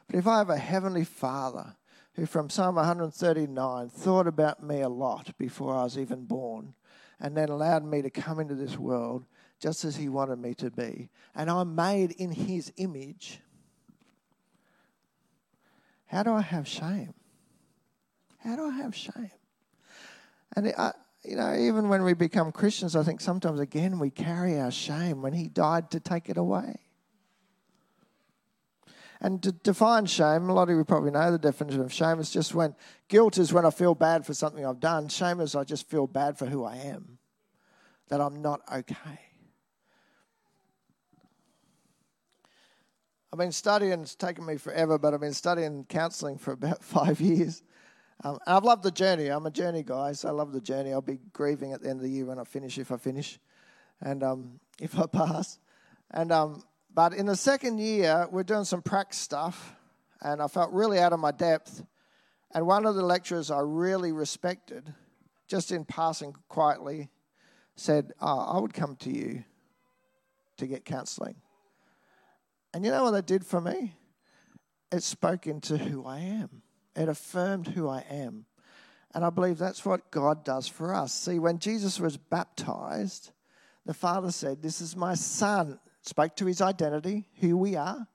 But 0.07 0.17
if 0.17 0.27
I 0.27 0.39
have 0.39 0.51
a 0.51 0.57
heavenly 0.57 1.05
Father 1.05 1.77
who, 2.15 2.27
from 2.27 2.49
Psalm 2.49 2.77
139, 2.77 3.89
thought 3.89 4.27
about 4.27 4.63
me 4.63 4.81
a 4.81 4.89
lot 4.89 5.37
before 5.39 5.75
I 5.75 5.85
was 5.85 5.99
even 5.99 6.25
born, 6.25 6.75
and 7.21 7.37
then 7.37 7.49
allowed 7.49 7.85
me 7.85 8.03
to 8.03 8.11
come 8.11 8.41
into 8.41 8.55
this 8.55 8.79
world 8.79 9.25
just 9.61 9.85
as 9.85 9.97
He 9.97 10.09
wanted 10.09 10.39
me 10.39 10.55
to 10.55 10.71
be, 10.71 11.09
and 11.35 11.51
I'm 11.51 11.75
made 11.75 12.13
in 12.13 12.31
His 12.31 12.73
image, 12.77 13.41
how 16.07 16.23
do 16.23 16.33
I 16.33 16.43
have 16.43 16.69
shame? 16.69 17.15
How 18.39 18.57
do 18.57 18.67
I 18.67 18.77
have 18.77 18.95
shame? 18.95 19.31
And 20.55 20.73
you 21.25 21.37
know, 21.37 21.57
even 21.57 21.89
when 21.89 22.05
we 22.05 22.13
become 22.13 22.53
Christians, 22.53 22.95
I 22.95 23.03
think 23.03 23.21
sometimes 23.21 23.59
again 23.59 23.99
we 23.99 24.11
carry 24.11 24.61
our 24.61 24.71
shame 24.71 25.23
when 25.23 25.33
He 25.33 25.49
died 25.49 25.91
to 25.93 26.01
take 26.01 26.29
it 26.29 26.37
away. 26.37 26.84
And 29.25 29.43
to 29.43 29.53
define 29.53 30.05
shame, 30.05 30.51
a 30.51 30.53
lot 30.53 30.69
of 30.69 30.77
you 30.77 30.85
probably 30.85 31.11
know 31.11 31.33
the 31.33 31.39
definition 31.39 31.81
of 31.81 31.91
shame. 31.91 32.21
It's 32.21 32.31
just 32.31 32.55
when 32.55 32.77
guilt 33.09 33.39
is 33.39 33.55
when 33.55 33.65
I 33.65 33.71
feel 33.71 33.95
bad 33.95 34.27
for 34.27 34.35
something 34.35 34.67
I've 34.67 34.81
done. 34.81 35.09
Shame 35.09 35.41
is 35.41 35.55
I 35.55 35.65
just 35.65 35.89
feel 35.89 36.07
bad 36.07 36.37
for 36.37 36.45
who 36.45 36.63
I 36.63 36.77
am, 36.77 37.17
that 38.09 38.21
I'm 38.21 38.43
not 38.43 38.61
okay. 38.71 39.21
I've 43.33 43.39
been 43.39 43.51
studying, 43.51 44.03
it's 44.03 44.15
taken 44.15 44.45
me 44.45 44.59
forever, 44.59 44.99
but 44.99 45.15
I've 45.15 45.23
been 45.23 45.33
studying 45.33 45.87
counseling 45.89 46.37
for 46.37 46.53
about 46.53 46.85
five 46.85 47.19
years. 47.19 47.63
Um, 48.23 48.39
and 48.47 48.57
I've 48.59 48.65
loved 48.65 48.83
the 48.83 48.91
journey. 48.91 49.29
I'm 49.29 49.47
a 49.47 49.51
journey 49.51 49.85
guy, 49.85 50.13
so 50.13 50.29
I 50.29 50.33
love 50.33 50.53
the 50.53 50.61
journey. 50.61 50.93
I'll 50.93 51.01
be 51.01 51.19
grieving 51.33 51.73
at 51.73 51.81
the 51.81 51.89
end 51.89 52.01
of 52.01 52.03
the 52.03 52.11
year 52.11 52.27
when 52.27 52.39
I 52.39 52.45
finish, 52.45 52.77
if 52.77 52.93
I 52.93 52.99
finish, 52.99 53.39
and 54.03 54.23
um, 54.23 54.61
if 54.79 54.99
I 54.99 55.07
pass. 55.07 55.59
And 56.11 56.31
um, 56.31 56.63
but 56.95 57.13
in 57.13 57.27
the 57.27 57.37
second 57.37 57.79
year, 57.79 58.29
we're 58.31 58.45
doing 58.45 58.65
some 58.65 58.81
prac 58.81 59.13
stuff, 59.13 59.75
and 60.23 60.41
I 60.41 60.47
felt 60.47 60.73
really 60.73 61.01
out 61.01 61.13
of 61.13 61.19
my 61.19 61.33
depth. 61.33 61.83
And 62.53 62.67
one 62.67 62.87
of 62.87 62.95
the 62.95 63.03
lecturers 63.03 63.51
I 63.51 63.61
really 63.61 64.13
respected, 64.13 64.95
just 65.49 65.73
in 65.73 65.85
passing 65.85 66.35
quietly, 66.49 67.09
said, 67.75 68.13
oh, 68.21 68.39
I 68.39 68.61
would 68.61 68.73
come 68.73 68.95
to 68.97 69.11
you 69.11 69.43
to 70.59 70.69
get 70.69 70.85
counseling. 70.85 71.35
And 72.73 72.85
you 72.85 72.93
know 72.93 73.03
what 73.03 73.11
that 73.11 73.27
did 73.27 73.45
for 73.45 73.61
me? 73.61 73.95
It 74.93 75.03
spoke 75.03 75.49
into 75.49 75.77
who 75.77 76.07
I 76.07 76.21
am, 76.21 76.63
it 76.95 77.09
affirmed 77.09 77.69
who 77.69 77.89
I 77.89 78.05
am. 78.09 78.47
And 79.13 79.25
I 79.25 79.31
believe 79.31 79.59
that's 79.59 79.85
what 79.85 80.11
God 80.11 80.45
does 80.45 80.67
for 80.67 80.93
us. 80.93 81.13
See, 81.13 81.39
when 81.39 81.59
Jesus 81.59 82.01
was 82.01 82.17
baptized, 82.17 83.31
the 83.87 83.95
Father 83.95 84.33
said, 84.33 84.61
This 84.61 84.81
is 84.81 84.97
my 84.97 85.15
Son 85.15 85.79
spoke 86.05 86.37
to 86.37 86.47
his 86.47 86.61
identity, 86.61 87.25
who 87.41 87.57
we 87.57 87.77
are, 87.77 88.07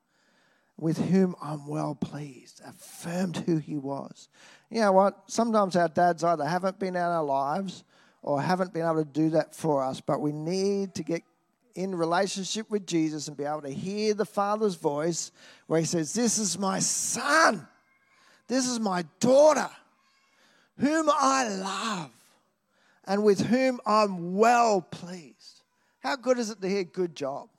with 0.77 0.97
whom 1.09 1.35
I'm 1.41 1.67
well 1.67 1.95
pleased, 1.95 2.61
affirmed 2.65 3.37
who 3.37 3.57
he 3.57 3.77
was. 3.77 4.29
You 4.69 4.81
know 4.81 4.91
what? 4.91 5.23
Sometimes 5.27 5.75
our 5.75 5.89
dads 5.89 6.23
either 6.23 6.45
haven't 6.45 6.79
been 6.79 6.95
in 6.95 7.01
our 7.01 7.23
lives 7.23 7.83
or 8.21 8.41
haven't 8.41 8.73
been 8.73 8.83
able 8.83 9.03
to 9.03 9.05
do 9.05 9.31
that 9.31 9.55
for 9.55 9.83
us, 9.83 10.01
but 10.01 10.21
we 10.21 10.31
need 10.31 10.93
to 10.95 11.03
get 11.03 11.23
in 11.75 11.95
relationship 11.95 12.69
with 12.69 12.85
Jesus 12.85 13.27
and 13.27 13.35
be 13.35 13.43
able 13.43 13.61
to 13.61 13.69
hear 13.69 14.13
the 14.13 14.25
Father's 14.25 14.75
voice 14.75 15.31
where 15.67 15.79
he 15.79 15.85
says, 15.85 16.13
This 16.13 16.37
is 16.37 16.57
my 16.57 16.79
son, 16.79 17.67
this 18.47 18.67
is 18.67 18.79
my 18.79 19.03
daughter, 19.19 19.69
whom 20.77 21.09
I 21.09 21.47
love, 21.47 22.11
and 23.05 23.23
with 23.23 23.45
whom 23.47 23.79
I'm 23.85 24.35
well 24.35 24.81
pleased. 24.81 25.61
How 25.99 26.15
good 26.15 26.37
is 26.37 26.49
it 26.49 26.61
to 26.61 26.69
hear 26.69 26.83
good 26.83 27.15
job? 27.15 27.49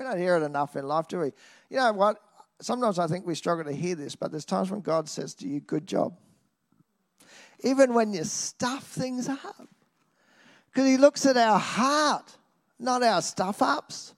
We 0.00 0.06
don't 0.06 0.18
hear 0.18 0.38
it 0.38 0.42
enough 0.42 0.76
in 0.76 0.88
life, 0.88 1.08
do 1.08 1.18
we? 1.18 1.26
You 1.68 1.76
know 1.76 1.92
what? 1.92 2.16
Sometimes 2.58 2.98
I 2.98 3.06
think 3.06 3.26
we 3.26 3.34
struggle 3.34 3.66
to 3.66 3.72
hear 3.72 3.94
this, 3.94 4.16
but 4.16 4.30
there's 4.30 4.46
times 4.46 4.70
when 4.70 4.80
God 4.80 5.10
says 5.10 5.34
to 5.34 5.46
you, 5.46 5.60
Good 5.60 5.86
job. 5.86 6.16
Even 7.62 7.92
when 7.92 8.14
you 8.14 8.24
stuff 8.24 8.82
things 8.84 9.28
up. 9.28 9.68
Because 10.72 10.88
He 10.88 10.96
looks 10.96 11.26
at 11.26 11.36
our 11.36 11.58
heart, 11.58 12.34
not 12.78 13.02
our 13.02 13.20
stuff 13.20 13.60
ups. 13.60 14.14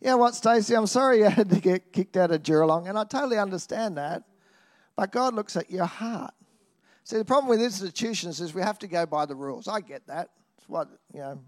You 0.00 0.08
know 0.08 0.16
what, 0.16 0.34
Stacey? 0.34 0.74
I'm 0.74 0.88
sorry 0.88 1.18
you 1.18 1.24
had 1.30 1.50
to 1.50 1.60
get 1.60 1.92
kicked 1.92 2.16
out 2.16 2.32
of 2.32 2.42
Juralong, 2.42 2.88
and 2.88 2.98
I 2.98 3.04
totally 3.04 3.38
understand 3.38 3.98
that. 3.98 4.24
But 4.96 5.12
God 5.12 5.34
looks 5.34 5.54
at 5.56 5.70
your 5.70 5.86
heart. 5.86 6.34
See, 7.04 7.16
the 7.16 7.24
problem 7.24 7.48
with 7.48 7.62
institutions 7.62 8.40
is 8.40 8.52
we 8.52 8.62
have 8.62 8.80
to 8.80 8.88
go 8.88 9.06
by 9.06 9.24
the 9.24 9.36
rules. 9.36 9.68
I 9.68 9.82
get 9.82 10.08
that. 10.08 10.30
It's 10.58 10.68
what, 10.68 10.88
you 11.14 11.20
know, 11.20 11.40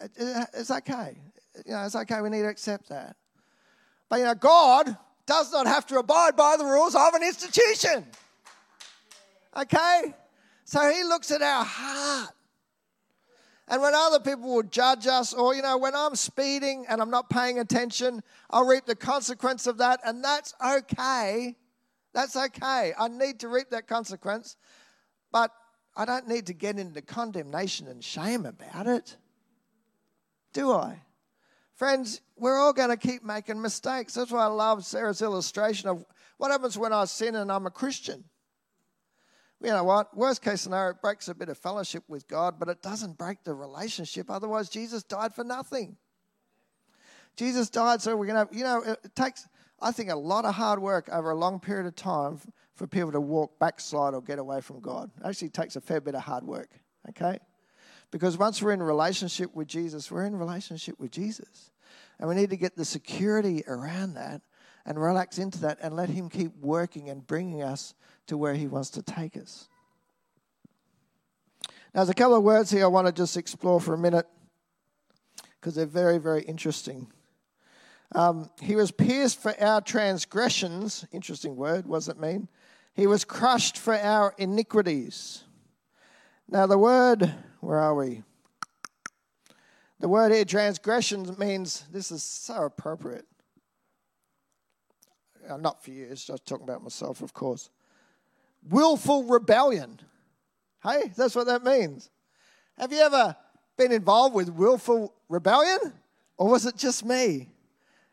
it's 0.00 0.70
okay 0.70 1.16
you 1.66 1.72
know, 1.72 1.84
it's 1.84 1.94
okay, 1.94 2.20
we 2.20 2.30
need 2.30 2.42
to 2.42 2.48
accept 2.48 2.88
that. 2.88 3.16
But, 4.08 4.18
you 4.18 4.24
know, 4.24 4.34
God 4.34 4.96
does 5.26 5.52
not 5.52 5.66
have 5.66 5.86
to 5.86 5.98
abide 5.98 6.36
by 6.36 6.56
the 6.56 6.64
rules 6.64 6.94
of 6.94 7.14
an 7.14 7.22
institution. 7.22 8.04
Okay? 9.56 10.14
So 10.64 10.90
he 10.90 11.02
looks 11.04 11.30
at 11.30 11.42
our 11.42 11.64
heart. 11.64 12.30
And 13.68 13.80
when 13.80 13.94
other 13.94 14.20
people 14.20 14.54
will 14.54 14.62
judge 14.62 15.06
us, 15.06 15.32
or, 15.32 15.54
you 15.54 15.62
know, 15.62 15.78
when 15.78 15.94
I'm 15.94 16.16
speeding 16.16 16.84
and 16.88 17.00
I'm 17.00 17.10
not 17.10 17.30
paying 17.30 17.58
attention, 17.58 18.22
I'll 18.50 18.66
reap 18.66 18.84
the 18.84 18.96
consequence 18.96 19.66
of 19.66 19.78
that, 19.78 20.00
and 20.04 20.22
that's 20.22 20.52
okay. 20.64 21.56
That's 22.12 22.36
okay. 22.36 22.92
I 22.98 23.08
need 23.08 23.40
to 23.40 23.48
reap 23.48 23.70
that 23.70 23.88
consequence, 23.88 24.56
but 25.32 25.50
I 25.96 26.04
don't 26.04 26.28
need 26.28 26.46
to 26.48 26.52
get 26.52 26.78
into 26.78 27.00
condemnation 27.00 27.88
and 27.88 28.04
shame 28.04 28.44
about 28.44 28.86
it. 28.86 29.16
Do 30.54 30.72
I? 30.72 31.02
Friends, 31.74 32.22
we're 32.36 32.56
all 32.56 32.72
going 32.72 32.90
to 32.90 32.96
keep 32.96 33.22
making 33.22 33.60
mistakes. 33.60 34.14
That's 34.14 34.30
why 34.30 34.44
I 34.44 34.46
love 34.46 34.84
Sarah's 34.84 35.20
illustration 35.20 35.88
of 35.88 36.04
what 36.38 36.50
happens 36.50 36.78
when 36.78 36.92
I 36.92 37.04
sin 37.04 37.34
and 37.34 37.52
I'm 37.52 37.66
a 37.66 37.70
Christian. 37.70 38.24
You 39.60 39.70
know 39.70 39.84
what? 39.84 40.16
Worst 40.16 40.42
case 40.42 40.62
scenario, 40.62 40.90
it 40.90 41.02
breaks 41.02 41.28
a 41.28 41.34
bit 41.34 41.48
of 41.48 41.58
fellowship 41.58 42.04
with 42.06 42.28
God, 42.28 42.56
but 42.58 42.68
it 42.68 42.82
doesn't 42.82 43.18
break 43.18 43.42
the 43.44 43.54
relationship. 43.54 44.30
Otherwise, 44.30 44.68
Jesus 44.68 45.02
died 45.02 45.34
for 45.34 45.42
nothing. 45.42 45.96
Jesus 47.36 47.68
died 47.70 48.00
so 48.00 48.16
we're 48.16 48.26
going 48.26 48.46
to, 48.46 48.56
you 48.56 48.62
know, 48.62 48.82
it 48.82 49.16
takes, 49.16 49.48
I 49.80 49.90
think, 49.90 50.10
a 50.10 50.16
lot 50.16 50.44
of 50.44 50.54
hard 50.54 50.80
work 50.80 51.08
over 51.10 51.30
a 51.30 51.34
long 51.34 51.58
period 51.58 51.86
of 51.86 51.96
time 51.96 52.38
for 52.74 52.86
people 52.86 53.10
to 53.12 53.20
walk 53.20 53.58
backslide 53.58 54.14
or 54.14 54.20
get 54.20 54.38
away 54.38 54.60
from 54.60 54.80
God. 54.80 55.10
Actually 55.24 55.48
takes 55.48 55.74
a 55.74 55.80
fair 55.80 56.00
bit 56.00 56.14
of 56.14 56.22
hard 56.22 56.44
work, 56.44 56.70
okay? 57.08 57.38
Because 58.14 58.38
once 58.38 58.62
we're 58.62 58.70
in 58.70 58.80
relationship 58.80 59.56
with 59.56 59.66
Jesus, 59.66 60.08
we're 60.08 60.24
in 60.24 60.36
relationship 60.36 61.00
with 61.00 61.10
Jesus. 61.10 61.72
And 62.20 62.28
we 62.28 62.36
need 62.36 62.50
to 62.50 62.56
get 62.56 62.76
the 62.76 62.84
security 62.84 63.64
around 63.66 64.14
that 64.14 64.40
and 64.86 65.02
relax 65.02 65.38
into 65.38 65.58
that 65.62 65.78
and 65.82 65.96
let 65.96 66.10
Him 66.10 66.28
keep 66.28 66.52
working 66.60 67.10
and 67.10 67.26
bringing 67.26 67.64
us 67.64 67.92
to 68.28 68.36
where 68.38 68.54
He 68.54 68.68
wants 68.68 68.90
to 68.90 69.02
take 69.02 69.36
us. 69.36 69.66
Now, 71.92 72.02
there's 72.02 72.10
a 72.10 72.14
couple 72.14 72.36
of 72.36 72.44
words 72.44 72.70
here 72.70 72.84
I 72.84 72.86
want 72.86 73.08
to 73.08 73.12
just 73.12 73.36
explore 73.36 73.80
for 73.80 73.94
a 73.94 73.98
minute 73.98 74.28
because 75.60 75.74
they're 75.74 75.84
very, 75.84 76.18
very 76.18 76.42
interesting. 76.42 77.08
Um, 78.14 78.48
he 78.62 78.76
was 78.76 78.92
pierced 78.92 79.42
for 79.42 79.60
our 79.60 79.80
transgressions. 79.80 81.04
Interesting 81.10 81.56
word. 81.56 81.84
What 81.88 81.96
does 81.96 82.08
it 82.10 82.20
mean? 82.20 82.46
He 82.94 83.08
was 83.08 83.24
crushed 83.24 83.76
for 83.76 83.96
our 83.96 84.36
iniquities. 84.38 85.42
Now, 86.48 86.66
the 86.66 86.78
word, 86.78 87.34
where 87.64 87.78
are 87.78 87.94
we? 87.94 88.22
The 90.00 90.08
word 90.08 90.32
here, 90.32 90.44
transgressions, 90.44 91.38
means 91.38 91.84
this 91.90 92.10
is 92.10 92.22
so 92.22 92.64
appropriate. 92.64 93.26
Uh, 95.48 95.56
not 95.56 95.82
for 95.82 95.90
you, 95.90 96.06
it's 96.10 96.24
just 96.24 96.46
talking 96.46 96.64
about 96.64 96.82
myself, 96.82 97.22
of 97.22 97.32
course. 97.32 97.70
Willful 98.68 99.24
rebellion. 99.24 100.00
Hey, 100.82 101.12
that's 101.16 101.34
what 101.34 101.46
that 101.46 101.64
means. 101.64 102.10
Have 102.78 102.92
you 102.92 103.00
ever 103.00 103.36
been 103.76 103.92
involved 103.92 104.34
with 104.34 104.50
willful 104.50 105.14
rebellion? 105.28 105.92
Or 106.36 106.50
was 106.50 106.66
it 106.66 106.76
just 106.76 107.04
me? 107.04 107.48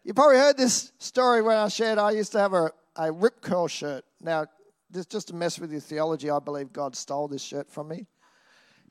You 0.03 0.13
probably 0.13 0.37
heard 0.37 0.57
this 0.57 0.91
story 0.97 1.41
when 1.41 1.57
I 1.57 1.67
shared 1.67 1.97
I 1.97 2.11
used 2.11 2.31
to 2.33 2.39
have 2.39 2.53
a, 2.53 2.71
a 2.95 3.11
Rip 3.11 3.41
Curl 3.41 3.67
shirt. 3.67 4.03
Now, 4.19 4.45
this 4.89 5.05
just 5.05 5.29
to 5.29 5.35
mess 5.35 5.59
with 5.59 5.71
your 5.71 5.81
theology, 5.81 6.29
I 6.29 6.39
believe 6.39 6.73
God 6.73 6.95
stole 6.95 7.27
this 7.27 7.41
shirt 7.41 7.69
from 7.69 7.87
me. 7.87 8.07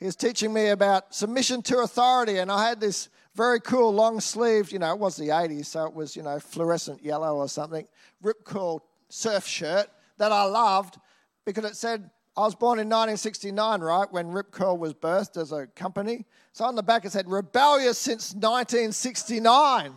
He 0.01 0.07
was 0.07 0.17
teaching 0.17 0.53
me 0.53 0.69
about 0.69 1.15
submission 1.15 1.61
to 1.63 1.81
authority, 1.81 2.39
and 2.39 2.51
I 2.51 2.67
had 2.67 2.81
this 2.81 3.11
very 3.35 3.61
cool 3.61 3.93
long 3.93 4.19
sleeved, 4.19 4.73
you 4.73 4.79
know, 4.79 4.93
it 4.93 4.99
was 4.99 5.17
the 5.17 5.29
80s, 5.29 5.67
so 5.67 5.85
it 5.85 5.95
was, 5.95 6.17
you 6.17 6.23
know, 6.23 6.41
fluorescent 6.41 7.05
yellow 7.05 7.37
or 7.37 7.49
something, 7.49 7.87
Rip 8.23 8.43
Curl 8.45 8.83
surf 9.11 9.47
shirt 9.47 9.89
that 10.17 10.33
I 10.33 10.45
loved 10.45 10.99
because 11.45 11.65
it 11.65 11.77
said 11.77 12.11
I 12.37 12.41
was 12.41 12.55
born 12.55 12.79
in 12.79 12.89
1969, 12.89 13.81
right, 13.81 14.11
when 14.11 14.29
Rip 14.29 14.51
Curl 14.51 14.79
was 14.79 14.95
birthed 14.95 15.37
as 15.37 15.53
a 15.53 15.67
company. 15.67 16.25
So 16.53 16.65
on 16.65 16.77
the 16.77 16.83
back 16.83 17.05
it 17.05 17.13
said, 17.13 17.29
rebellious 17.29 17.99
since 17.99 18.33
1969. 18.35 19.87
And 19.87 19.95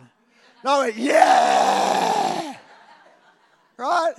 I 0.64 0.78
went, 0.78 0.96
yeah! 0.96 2.56
Right? 3.76 4.14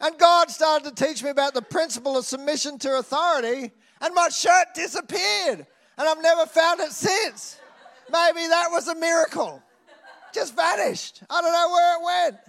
And 0.00 0.16
God 0.18 0.52
started 0.52 0.94
to 0.94 1.04
teach 1.04 1.24
me 1.24 1.30
about 1.30 1.52
the 1.52 1.62
principle 1.62 2.16
of 2.16 2.24
submission 2.24 2.78
to 2.78 2.98
authority, 2.98 3.72
and 4.00 4.14
my 4.14 4.28
shirt 4.28 4.68
disappeared. 4.74 5.66
And 5.96 6.08
I've 6.08 6.22
never 6.22 6.46
found 6.46 6.80
it 6.80 6.92
since. 6.92 7.58
Maybe 8.10 8.46
that 8.46 8.68
was 8.70 8.88
a 8.88 8.94
miracle. 8.94 9.62
Just 10.32 10.54
vanished. 10.54 11.22
I 11.28 11.40
don't 11.40 11.52
know 11.52 11.68
where 11.70 11.96
it 11.96 12.04
went. 12.04 12.40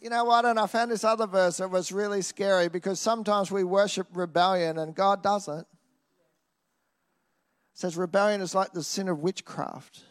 You 0.00 0.10
know 0.10 0.24
what? 0.24 0.44
And 0.44 0.58
I 0.58 0.66
found 0.66 0.90
this 0.90 1.02
other 1.02 1.26
verse 1.26 1.56
that 1.56 1.70
was 1.70 1.90
really 1.90 2.22
scary 2.22 2.68
because 2.68 3.00
sometimes 3.00 3.50
we 3.50 3.64
worship 3.64 4.06
rebellion 4.12 4.78
and 4.78 4.94
God 4.94 5.22
doesn't. 5.22 5.60
It 5.60 5.66
says 7.72 7.96
rebellion 7.96 8.40
is 8.40 8.54
like 8.54 8.72
the 8.72 8.82
sin 8.84 9.08
of 9.08 9.20
witchcraft. 9.20 10.02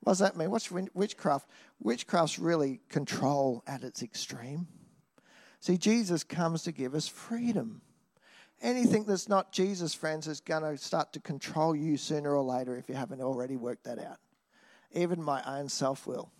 What 0.00 0.12
does 0.12 0.18
that 0.20 0.36
mean? 0.36 0.50
What's 0.50 0.70
witchcraft? 0.70 1.48
Witchcraft's 1.80 2.38
really 2.38 2.80
control 2.88 3.64
at 3.66 3.82
its 3.82 4.02
extreme. 4.02 4.68
See, 5.58 5.78
Jesus 5.78 6.22
comes 6.22 6.62
to 6.62 6.70
give 6.70 6.94
us 6.94 7.08
freedom. 7.08 7.80
Anything 8.62 9.04
that's 9.04 9.28
not 9.28 9.52
Jesus, 9.52 9.94
friends, 9.94 10.26
is 10.26 10.40
going 10.40 10.62
to 10.62 10.82
start 10.82 11.12
to 11.12 11.20
control 11.20 11.76
you 11.76 11.96
sooner 11.96 12.34
or 12.34 12.42
later 12.42 12.76
if 12.76 12.88
you 12.88 12.94
haven't 12.94 13.20
already 13.20 13.56
worked 13.56 13.84
that 13.84 13.98
out. 13.98 14.18
Even 14.92 15.22
my 15.22 15.42
own 15.46 15.68
self 15.68 16.06
will. 16.06 16.30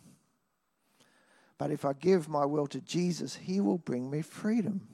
But 1.58 1.70
if 1.70 1.84
I 1.84 1.92
give 1.92 2.28
my 2.28 2.44
will 2.44 2.66
to 2.68 2.80
Jesus, 2.80 3.34
He 3.34 3.60
will 3.60 3.78
bring 3.78 4.10
me 4.10 4.22
freedom. 4.22 4.88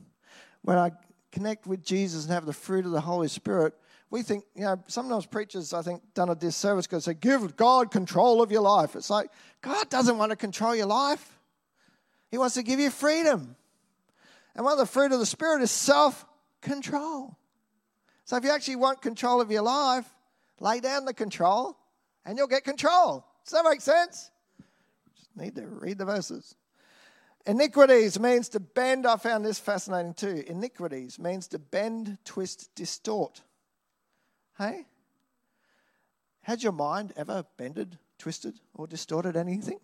When 0.63 0.79
I 0.79 0.93
connect 1.31 1.67
with 1.67 1.85
Jesus 1.85 2.25
and 2.25 2.33
have 2.33 2.47
the 2.47 2.53
fruit 2.53 2.87
of 2.87 2.93
the 2.93 3.01
Holy 3.01 3.29
Spirit, 3.29 3.75
we 4.11 4.23
think, 4.23 4.45
you 4.55 4.65
know, 4.65 4.83
sometimes 4.89 5.25
preachers, 5.25 5.73
I 5.73 5.83
think, 5.83 6.03
done 6.15 6.29
a 6.29 6.35
disservice 6.35 6.87
because 6.87 7.07
they 7.07 7.15
give 7.15 7.57
God 7.57 7.91
control 7.91 8.43
of 8.43 8.53
your 8.53 8.61
life. 8.61 8.95
It's 8.95 9.11
like, 9.11 9.31
God 9.63 9.89
doesn't 9.89 10.19
want 10.19 10.31
to 10.31 10.37
control 10.37 10.75
your 10.75 10.87
life, 10.87 11.39
He 12.31 12.39
wants 12.39 12.55
to 12.55 12.63
give 12.63 12.81
you 12.81 12.91
freedom. 12.91 13.57
And 14.55 14.65
one 14.65 14.75
of 14.75 14.79
the 14.79 14.87
fruit 14.87 15.13
of 15.13 15.19
the 15.19 15.27
Spirit 15.27 15.63
is 15.63 15.71
self 15.71 16.27
control. 16.63 17.37
So 18.25 18.37
if 18.37 18.45
you 18.45 18.51
actually 18.51 18.77
want 18.77 19.03
control 19.03 19.41
of 19.41 19.51
your 19.51 19.63
life, 19.63 20.07
lay 20.61 20.81
down 20.81 21.05
the 21.05 21.13
control 21.13 21.77
and 22.25 22.39
you'll 22.39 22.47
get 22.47 22.65
control. 22.65 23.27
Does 23.45 23.53
that 23.53 23.65
make 23.69 23.81
sense? 23.81 24.31
Just 25.17 25.37
need 25.37 25.55
to 25.57 25.67
read 25.67 25.99
the 25.99 26.05
verses. 26.05 26.55
Iniquities 27.45 28.21
means 28.21 28.49
to 28.51 28.61
bend. 28.61 29.07
I 29.07 29.17
found 29.17 29.45
this 29.45 29.59
fascinating 29.59 30.15
too. 30.15 30.45
Iniquities 30.47 31.19
means 31.19 31.49
to 31.49 31.59
bend, 31.59 32.19
twist, 32.25 32.73
distort. 32.77 33.43
Hey? 34.57 34.87
Has 36.43 36.63
your 36.63 36.73
mind 36.73 37.13
ever 37.17 37.45
bended, 37.57 37.99
twisted, 38.19 38.61
or 38.75 38.87
distorted 38.87 39.37
anything? 39.37 39.81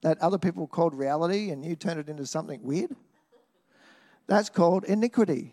That 0.00 0.18
other 0.20 0.38
people 0.38 0.66
called 0.66 0.94
reality 0.94 1.50
and 1.50 1.64
you 1.64 1.76
turned 1.76 2.00
it 2.00 2.08
into 2.08 2.26
something 2.26 2.62
weird? 2.62 2.96
That's 4.26 4.48
called 4.48 4.84
iniquity. 4.84 5.52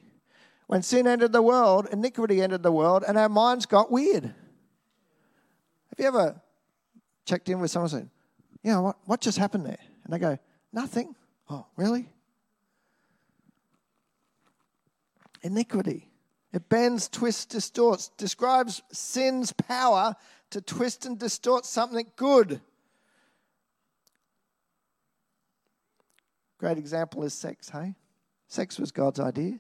When 0.72 0.84
sin 0.84 1.06
entered 1.06 1.34
the 1.34 1.42
world, 1.42 1.90
iniquity 1.92 2.42
entered 2.42 2.64
the 2.64 2.72
world, 2.72 3.04
and 3.06 3.18
our 3.18 3.28
minds 3.28 3.66
got 3.66 3.92
weird. 3.92 4.24
Have 4.24 4.34
you 5.98 6.06
ever 6.06 6.42
checked 7.26 7.50
in 7.50 7.60
with 7.60 7.70
someone 7.70 7.90
saying, 7.90 8.10
you 8.64 8.72
know, 8.72 8.82
what, 8.82 8.96
what 9.04 9.20
just 9.20 9.38
happened 9.38 9.66
there? 9.66 9.80
And 10.06 10.14
they 10.14 10.18
go, 10.18 10.40
nothing. 10.72 11.14
Oh, 11.50 11.66
really? 11.76 12.08
Iniquity. 15.42 16.10
It 16.54 16.70
bends, 16.70 17.10
twists, 17.10 17.44
distorts, 17.44 18.08
describes 18.16 18.82
sin's 18.94 19.52
power 19.52 20.16
to 20.52 20.62
twist 20.62 21.06
and 21.06 21.20
distort 21.20 21.66
something 21.66 22.08
good. 22.16 22.62
Great 26.58 26.78
example 26.78 27.24
is 27.24 27.34
sex, 27.34 27.68
hey? 27.68 27.94
Sex 28.48 28.80
was 28.80 28.94
God's 28.94 29.20
idea. 29.20 29.60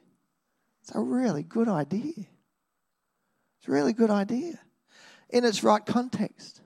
It's 0.81 0.95
a 0.95 0.99
really 0.99 1.43
good 1.43 1.67
idea. 1.67 2.13
It's 2.17 3.67
a 3.67 3.71
really 3.71 3.93
good 3.93 4.09
idea 4.09 4.59
in 5.29 5.45
its 5.45 5.63
right 5.63 5.85
context. 5.85 6.61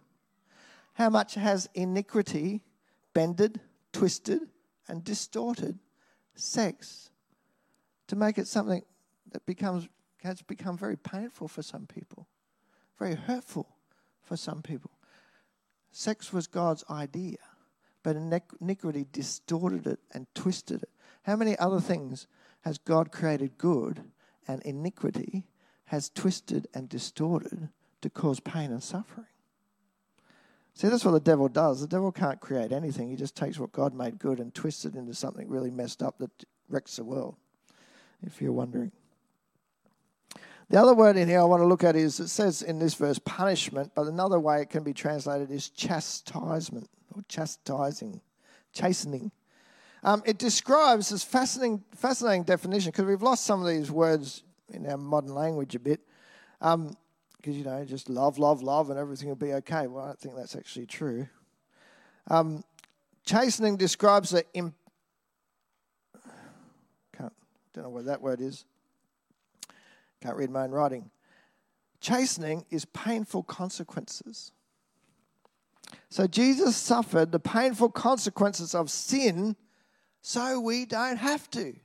How 0.93 1.09
much 1.09 1.35
has 1.35 1.69
iniquity 1.73 2.61
bended, 3.13 3.59
twisted, 3.91 4.41
and 4.87 5.03
distorted 5.03 5.79
sex 6.35 7.09
to 8.07 8.15
make 8.15 8.37
it 8.37 8.47
something 8.47 8.83
that 9.31 9.45
becomes 9.45 9.87
has 10.23 10.41
become 10.41 10.77
very 10.77 10.97
painful 10.97 11.47
for 11.47 11.61
some 11.61 11.85
people, 11.85 12.27
very 12.97 13.13
hurtful 13.15 13.67
for 14.23 14.35
some 14.35 14.61
people. 14.63 14.91
Sex 15.91 16.33
was 16.33 16.47
God's 16.47 16.83
idea, 16.89 17.37
but 18.01 18.15
iniquity 18.15 19.05
distorted 19.11 19.85
it 19.85 19.99
and 20.13 20.25
twisted 20.33 20.81
it. 20.81 20.89
How 21.23 21.35
many 21.35 21.57
other 21.59 21.79
things 21.79 22.27
has 22.65 22.79
God 22.79 23.11
created 23.11 23.57
good 23.59 24.03
and 24.47 24.61
iniquity 24.63 25.43
has 25.85 26.09
twisted 26.09 26.67
and 26.73 26.89
distorted 26.89 27.69
to 28.01 28.09
cause 28.09 28.39
pain 28.39 28.71
and 28.71 28.81
suffering? 28.81 29.27
See, 30.73 30.89
that's 30.89 31.05
what 31.05 31.11
the 31.11 31.19
devil 31.19 31.47
does. 31.47 31.79
The 31.79 31.87
devil 31.87 32.11
can't 32.11 32.41
create 32.41 32.71
anything. 32.71 33.09
He 33.09 33.15
just 33.15 33.35
takes 33.35 33.59
what 33.59 33.71
God 33.71 33.93
made 33.93 34.19
good 34.19 34.39
and 34.39 34.53
twists 34.53 34.83
it 34.83 34.95
into 34.95 35.13
something 35.13 35.47
really 35.47 35.71
messed 35.71 36.03
up 36.03 36.17
that 36.17 36.31
wrecks 36.67 36.97
the 36.97 37.05
world, 37.05 37.35
if 38.25 38.41
you're 38.41 38.51
wondering. 38.51 38.91
The 40.69 40.81
other 40.81 40.95
word 40.95 41.15
in 41.15 41.29
here 41.29 41.39
I 41.39 41.43
want 41.43 41.61
to 41.61 41.67
look 41.67 41.83
at 41.83 41.95
is 41.95 42.19
it 42.19 42.29
says 42.29 42.63
in 42.63 42.79
this 42.79 42.95
verse 42.95 43.19
punishment, 43.19 43.91
but 43.95 44.07
another 44.07 44.39
way 44.39 44.61
it 44.61 44.71
can 44.71 44.83
be 44.83 44.93
translated 44.93 45.51
is 45.51 45.69
chastisement 45.69 46.89
or 47.15 47.23
chastising, 47.29 48.19
chastening. 48.73 49.31
Um, 50.05 50.21
it 50.23 50.37
describes 50.37 51.09
this 51.09 51.23
fascinating, 51.23 51.83
fascinating 51.95 52.43
definition 52.43 52.91
because 52.91 53.05
we've 53.05 53.23
lost 53.23 53.43
some 53.43 53.59
of 53.59 53.67
these 53.67 53.89
words 53.89 54.43
in 54.71 54.85
our 54.85 54.97
modern 54.97 55.33
language 55.33 55.73
a 55.73 55.79
bit. 55.79 55.99
Um, 56.61 56.95
because, 57.37 57.57
you 57.57 57.63
know, 57.63 57.83
just 57.85 58.07
love, 58.07 58.37
love, 58.37 58.61
love, 58.61 58.91
and 58.91 58.99
everything 58.99 59.29
will 59.29 59.35
be 59.35 59.53
okay. 59.53 59.87
Well, 59.87 60.03
I 60.03 60.07
don't 60.07 60.19
think 60.19 60.35
that's 60.35 60.55
actually 60.55 60.85
true. 60.85 61.27
Um, 62.27 62.63
chastening 63.25 63.77
describes 63.77 64.29
the. 64.29 64.45
Imp- 64.53 64.75
Can't, 67.17 67.33
don't 67.73 67.85
know 67.85 67.89
what 67.89 68.05
that 68.05 68.21
word 68.21 68.41
is. 68.41 68.63
Can't 70.21 70.37
read 70.37 70.51
my 70.51 70.65
own 70.65 70.71
writing. 70.71 71.09
Chastening 71.99 72.63
is 72.69 72.85
painful 72.85 73.41
consequences. 73.41 74.51
So 76.09 76.27
Jesus 76.27 76.75
suffered 76.75 77.31
the 77.31 77.39
painful 77.39 77.89
consequences 77.89 78.75
of 78.75 78.91
sin 78.91 79.55
so 80.27 80.59
we 80.59 80.85
don't 80.85 81.17
have 81.17 81.47
to. 81.51 81.75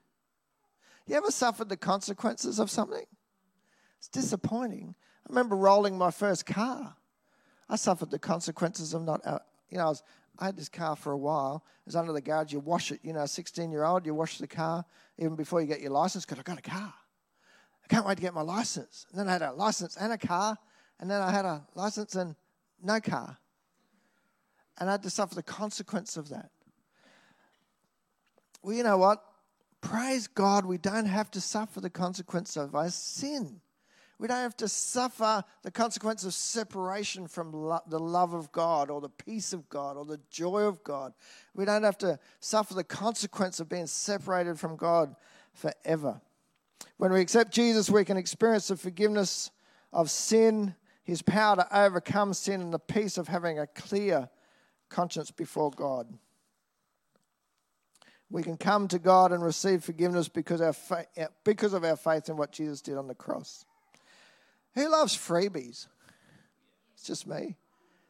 You 1.06 1.14
ever 1.14 1.30
suffered 1.30 1.68
the 1.68 1.76
consequences 1.76 2.58
of 2.58 2.70
something? 2.70 3.04
It's 3.98 4.08
disappointing, 4.08 4.94
I 5.26 5.28
remember 5.28 5.56
rolling 5.56 5.98
my 5.98 6.10
first 6.10 6.46
car. 6.46 6.96
I 7.68 7.76
suffered 7.76 8.10
the 8.10 8.18
consequences 8.18 8.94
of 8.94 9.02
not, 9.02 9.20
uh, 9.26 9.40
you 9.68 9.76
know, 9.76 9.84
I, 9.84 9.88
was, 9.90 10.02
I 10.38 10.46
had 10.46 10.56
this 10.56 10.70
car 10.70 10.96
for 10.96 11.12
a 11.12 11.18
while. 11.18 11.66
It 11.82 11.88
was 11.88 11.96
under 11.96 12.14
the 12.14 12.22
garage. 12.22 12.50
You 12.50 12.60
wash 12.60 12.90
it, 12.90 13.00
you 13.02 13.12
know, 13.12 13.26
16 13.26 13.70
year 13.70 13.84
old, 13.84 14.06
you 14.06 14.14
wash 14.14 14.38
the 14.38 14.46
car 14.46 14.86
even 15.18 15.36
before 15.36 15.60
you 15.60 15.66
get 15.66 15.82
your 15.82 15.90
license 15.90 16.24
because 16.24 16.38
I 16.38 16.42
got 16.42 16.58
a 16.58 16.62
car. 16.62 16.94
I 17.84 17.88
can't 17.88 18.06
wait 18.06 18.16
to 18.16 18.22
get 18.22 18.32
my 18.32 18.40
license. 18.40 19.04
And 19.10 19.20
then 19.20 19.28
I 19.28 19.32
had 19.32 19.42
a 19.42 19.52
license 19.52 19.98
and 19.98 20.14
a 20.14 20.18
car, 20.18 20.56
and 20.98 21.10
then 21.10 21.20
I 21.20 21.30
had 21.30 21.44
a 21.44 21.66
license 21.74 22.14
and 22.14 22.34
no 22.82 23.00
car. 23.00 23.36
and 24.78 24.88
I 24.88 24.92
had 24.92 25.02
to 25.02 25.10
suffer 25.10 25.34
the 25.34 25.42
consequence 25.42 26.16
of 26.16 26.30
that. 26.30 26.50
Well, 28.62 28.74
you 28.74 28.82
know 28.82 28.98
what? 28.98 29.24
Praise 29.80 30.26
God, 30.26 30.66
we 30.66 30.78
don't 30.78 31.06
have 31.06 31.30
to 31.32 31.40
suffer 31.40 31.80
the 31.80 31.90
consequence 31.90 32.56
of 32.56 32.74
our 32.74 32.90
sin. 32.90 33.60
We 34.18 34.28
don't 34.28 34.36
have 34.36 34.56
to 34.58 34.68
suffer 34.68 35.42
the 35.62 35.70
consequence 35.70 36.24
of 36.24 36.34
separation 36.34 37.26
from 37.26 37.52
lo- 37.52 37.80
the 37.86 37.98
love 37.98 38.34
of 38.34 38.52
God 38.52 38.90
or 38.90 39.00
the 39.00 39.08
peace 39.08 39.54
of 39.54 39.66
God 39.70 39.96
or 39.96 40.04
the 40.04 40.20
joy 40.30 40.64
of 40.64 40.84
God. 40.84 41.14
We 41.54 41.64
don't 41.64 41.84
have 41.84 41.96
to 41.98 42.18
suffer 42.38 42.74
the 42.74 42.84
consequence 42.84 43.60
of 43.60 43.70
being 43.70 43.86
separated 43.86 44.60
from 44.60 44.76
God 44.76 45.16
forever. 45.54 46.20
When 46.98 47.12
we 47.12 47.20
accept 47.22 47.52
Jesus, 47.52 47.88
we 47.88 48.04
can 48.04 48.18
experience 48.18 48.68
the 48.68 48.76
forgiveness 48.76 49.50
of 49.90 50.10
sin, 50.10 50.74
his 51.02 51.22
power 51.22 51.56
to 51.56 51.78
overcome 51.78 52.34
sin, 52.34 52.60
and 52.60 52.74
the 52.74 52.78
peace 52.78 53.16
of 53.16 53.26
having 53.26 53.58
a 53.58 53.66
clear 53.68 54.28
conscience 54.90 55.30
before 55.30 55.70
God. 55.70 56.06
We 58.30 58.42
can 58.42 58.56
come 58.56 58.86
to 58.88 58.98
God 58.98 59.32
and 59.32 59.42
receive 59.42 59.82
forgiveness 59.82 60.28
because, 60.28 60.60
our 60.60 60.72
fa- 60.72 61.06
uh, 61.20 61.26
because 61.44 61.72
of 61.72 61.84
our 61.84 61.96
faith 61.96 62.28
in 62.28 62.36
what 62.36 62.52
Jesus 62.52 62.80
did 62.80 62.96
on 62.96 63.08
the 63.08 63.14
cross. 63.14 63.64
Who 64.74 64.88
loves 64.88 65.16
freebies? 65.16 65.88
It's 66.94 67.04
just 67.04 67.26
me. 67.26 67.56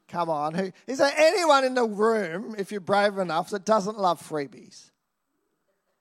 Come 0.08 0.28
on. 0.28 0.54
Who, 0.54 0.72
is 0.86 0.98
there 0.98 1.12
anyone 1.16 1.64
in 1.64 1.74
the 1.74 1.84
room, 1.84 2.54
if 2.58 2.70
you're 2.70 2.80
brave 2.80 3.16
enough, 3.16 3.50
that 3.50 3.64
doesn't 3.64 3.98
love 3.98 4.20
freebies? 4.20 4.90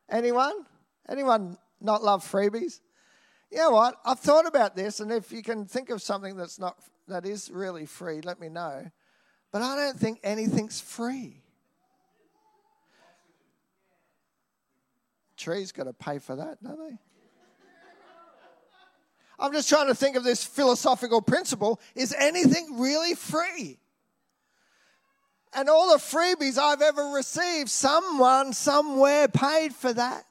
Anyone? 0.09 0.65
Anyone 1.07 1.57
not 1.79 2.03
love 2.03 2.29
freebies? 2.29 2.81
You 3.51 3.59
know 3.59 3.71
what? 3.71 3.95
I've 4.03 4.19
thought 4.19 4.47
about 4.47 4.75
this, 4.75 4.99
and 4.99 5.11
if 5.11 5.31
you 5.31 5.41
can 5.41 5.65
think 5.65 5.89
of 5.89 6.01
something 6.01 6.35
that's 6.35 6.59
not 6.59 6.77
that 7.07 7.25
is 7.25 7.49
really 7.49 7.85
free, 7.85 8.21
let 8.21 8.39
me 8.39 8.49
know. 8.49 8.91
But 9.51 9.61
I 9.61 9.75
don't 9.75 9.97
think 9.97 10.19
anything's 10.23 10.79
free. 10.79 11.41
Trees 15.39 15.71
got 15.71 15.85
to 15.85 15.93
pay 15.93 16.19
for 16.19 16.35
that, 16.35 16.61
don't 16.61 16.77
they? 16.77 16.97
I'm 19.39 19.53
just 19.53 19.69
trying 19.69 19.87
to 19.87 19.95
think 19.95 20.17
of 20.17 20.23
this 20.25 20.43
philosophical 20.43 21.21
principle. 21.21 21.79
Is 21.95 22.13
anything 22.13 22.77
really 22.77 23.15
free? 23.15 23.79
And 25.53 25.69
all 25.69 25.93
the 25.93 25.97
freebies 25.97 26.57
I've 26.57 26.81
ever 26.81 27.03
received, 27.15 27.69
someone 27.69 28.51
somewhere 28.51 29.29
paid 29.29 29.73
for 29.73 29.93
that. 29.93 30.25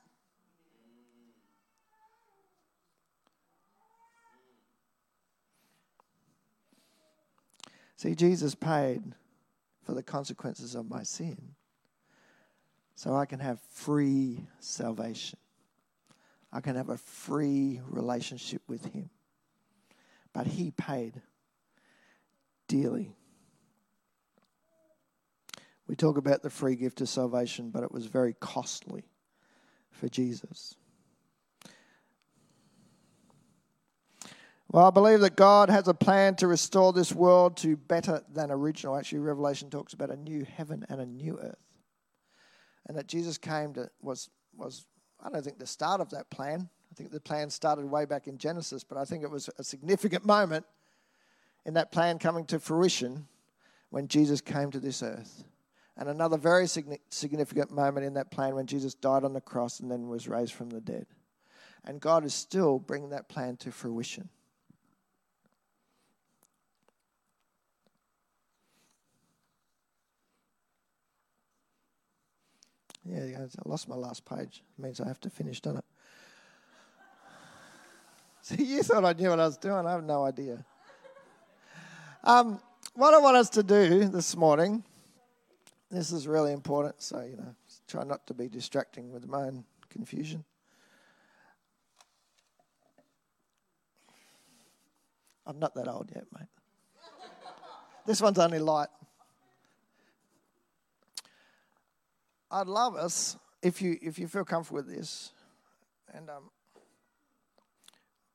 See, 7.97 8.15
Jesus 8.15 8.55
paid 8.55 9.03
for 9.83 9.95
the 9.95 10.03
consequences 10.03 10.75
of 10.75 10.89
my 10.89 11.03
sin 11.03 11.57
so 12.99 13.15
I 13.15 13.27
can 13.27 13.39
have 13.39 13.61
free 13.71 14.49
salvation. 14.59 15.39
I 16.53 16.61
can 16.61 16.75
have 16.75 16.89
a 16.89 16.97
free 16.97 17.81
relationship 17.89 18.61
with 18.67 18.87
Him. 18.87 19.09
But 20.33 20.49
He 20.49 20.73
paid 20.73 21.23
dearly. 22.67 23.15
We 25.87 25.95
talk 25.95 26.17
about 26.17 26.43
the 26.43 26.51
free 26.51 26.75
gift 26.75 27.01
of 27.01 27.09
salvation, 27.09 27.71
but 27.71 27.85
it 27.85 27.93
was 27.93 28.07
very 28.07 28.35
costly 28.41 29.05
for 29.93 30.09
Jesus. 30.09 30.75
Well, 34.73 34.87
I 34.87 34.91
believe 34.91 35.21
that 35.21 35.37
God 35.37 35.71
has 35.71 35.87
a 35.87 35.95
plan 35.95 36.35
to 36.37 36.49
restore 36.49 36.93
this 36.93 37.13
world 37.13 37.59
to 37.59 37.77
better 37.77 38.25
than 38.29 38.51
original. 38.51 38.97
Actually, 38.97 39.21
Revelation 39.21 39.71
talks 39.71 39.93
about 39.93 40.11
a 40.11 40.17
new 40.17 40.45
heaven 40.45 40.85
and 40.89 41.01
a 41.01 41.07
new 41.07 41.39
earth. 41.41 41.68
And 42.89 42.97
that 42.97 43.07
Jesus 43.07 43.39
came 43.39 43.75
to 43.75 43.91
was 44.03 44.31
was 44.57 44.87
I 45.23 45.31
don't 45.31 45.45
think 45.45 45.59
the 45.59 45.67
start 45.67 46.01
of 46.01 46.11
that 46.11 46.31
plan. 46.31 46.69
I 46.91 46.95
think 46.95 47.11
the 47.11 47.21
plan 47.21 47.51
started 47.51 47.85
way 47.85 48.05
back 48.05 48.27
in 48.27 48.39
Genesis, 48.39 48.83
but 48.83 48.99
I 48.99 49.05
think 49.05 49.23
it 49.23 49.31
was 49.31 49.51
a 49.59 49.65
significant 49.65 50.25
moment 50.25 50.65
in 51.67 51.75
that 51.75 51.93
plan 51.93 52.19
coming 52.19 52.47
to 52.47 52.59
fruition 52.59 53.27
when 53.91 54.09
Jesus 54.09 54.41
came 54.41 54.71
to 54.71 54.81
this 54.81 55.03
earth. 55.03 55.45
And 55.97 56.09
another 56.09 56.37
very 56.37 56.67
significant 56.67 57.73
moment 57.73 58.07
in 58.07 58.15
that 58.15 58.31
plan 58.31 58.55
when 58.55 58.67
Jesus 58.67 58.95
died 58.95 59.25
on 59.25 59.33
the 59.33 59.41
cross 59.41 59.81
and 59.81 59.91
then 59.91 60.09
was 60.09 60.29
raised 60.29 60.55
from 60.55 60.71
the 60.71 60.81
dead. 60.81 61.07
And 61.85 62.01
God 62.01 62.25
is 62.25 62.35
still 62.35 62.79
bringing 62.79 63.11
that 63.11 63.29
plan 63.29 63.57
to 63.59 63.73
fruition. 63.73 64.29
Yeah, 73.11 73.39
I 73.41 73.69
lost 73.69 73.89
my 73.89 73.97
last 73.97 74.25
page. 74.25 74.63
It 74.79 74.83
means 74.83 75.01
I 75.01 75.09
have 75.09 75.21
to 75.21 75.31
finish, 75.31 75.61
doesn't 75.61 75.79
it? 75.79 75.85
See, 78.43 78.65
you 78.65 78.83
thought 78.83 79.05
I 79.05 79.15
knew 79.15 79.31
what 79.31 79.41
I 79.41 79.47
was 79.47 79.57
doing. 79.57 79.87
I 79.87 79.93
have 79.93 80.05
no 80.05 80.25
idea. 80.25 80.65
Um, 82.23 82.61
what 82.95 83.15
I 83.15 83.19
want 83.19 83.37
us 83.37 83.49
to 83.51 83.63
do 83.63 84.09
this 84.09 84.37
morning, 84.37 84.83
this 85.91 86.13
is 86.13 86.27
really 86.27 86.53
important, 86.53 87.01
so, 87.01 87.23
you 87.23 87.37
know, 87.37 87.55
try 87.87 88.05
not 88.05 88.27
to 88.27 88.35
be 88.35 88.49
distracting 88.49 89.11
with 89.13 89.27
my 89.27 89.45
own 89.45 89.65
confusion. 89.89 90.45
I'm 95.47 95.59
not 95.59 95.75
that 95.77 95.89
old 95.89 96.11
yet, 96.15 96.25
mate. 96.39 96.49
this 98.05 98.21
one's 98.21 98.39
only 98.39 98.59
light. 98.59 98.89
I'd 102.51 102.67
love 102.67 102.97
us 102.97 103.37
if 103.63 103.83
you 103.83 103.99
if 104.01 104.19
you 104.19 104.29
feel 104.29 104.45
comfortable 104.45 104.77
with 104.77 104.89
this, 104.89 105.33
and 106.15 106.31
um, 106.31 106.51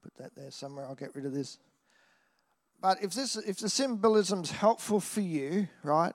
put 0.04 0.16
that 0.16 0.36
there 0.36 0.52
somewhere. 0.52 0.86
I'll 0.86 0.96
get 0.96 1.16
rid 1.16 1.26
of 1.26 1.34
this. 1.34 1.58
But 2.82 3.02
if 3.02 3.14
this 3.14 3.36
if 3.36 3.58
the 3.58 3.70
symbolism's 3.70 4.52
helpful 4.52 5.00
for 5.00 5.22
you, 5.22 5.68
right, 5.84 6.14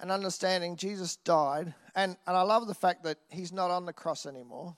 and 0.00 0.10
understanding 0.10 0.76
Jesus 0.76 1.16
died, 1.16 1.74
and 1.94 2.16
and 2.26 2.36
I 2.36 2.42
love 2.42 2.68
the 2.68 2.74
fact 2.74 3.04
that 3.04 3.18
he's 3.28 3.52
not 3.52 3.70
on 3.70 3.84
the 3.84 3.92
cross 3.92 4.24
anymore, 4.24 4.76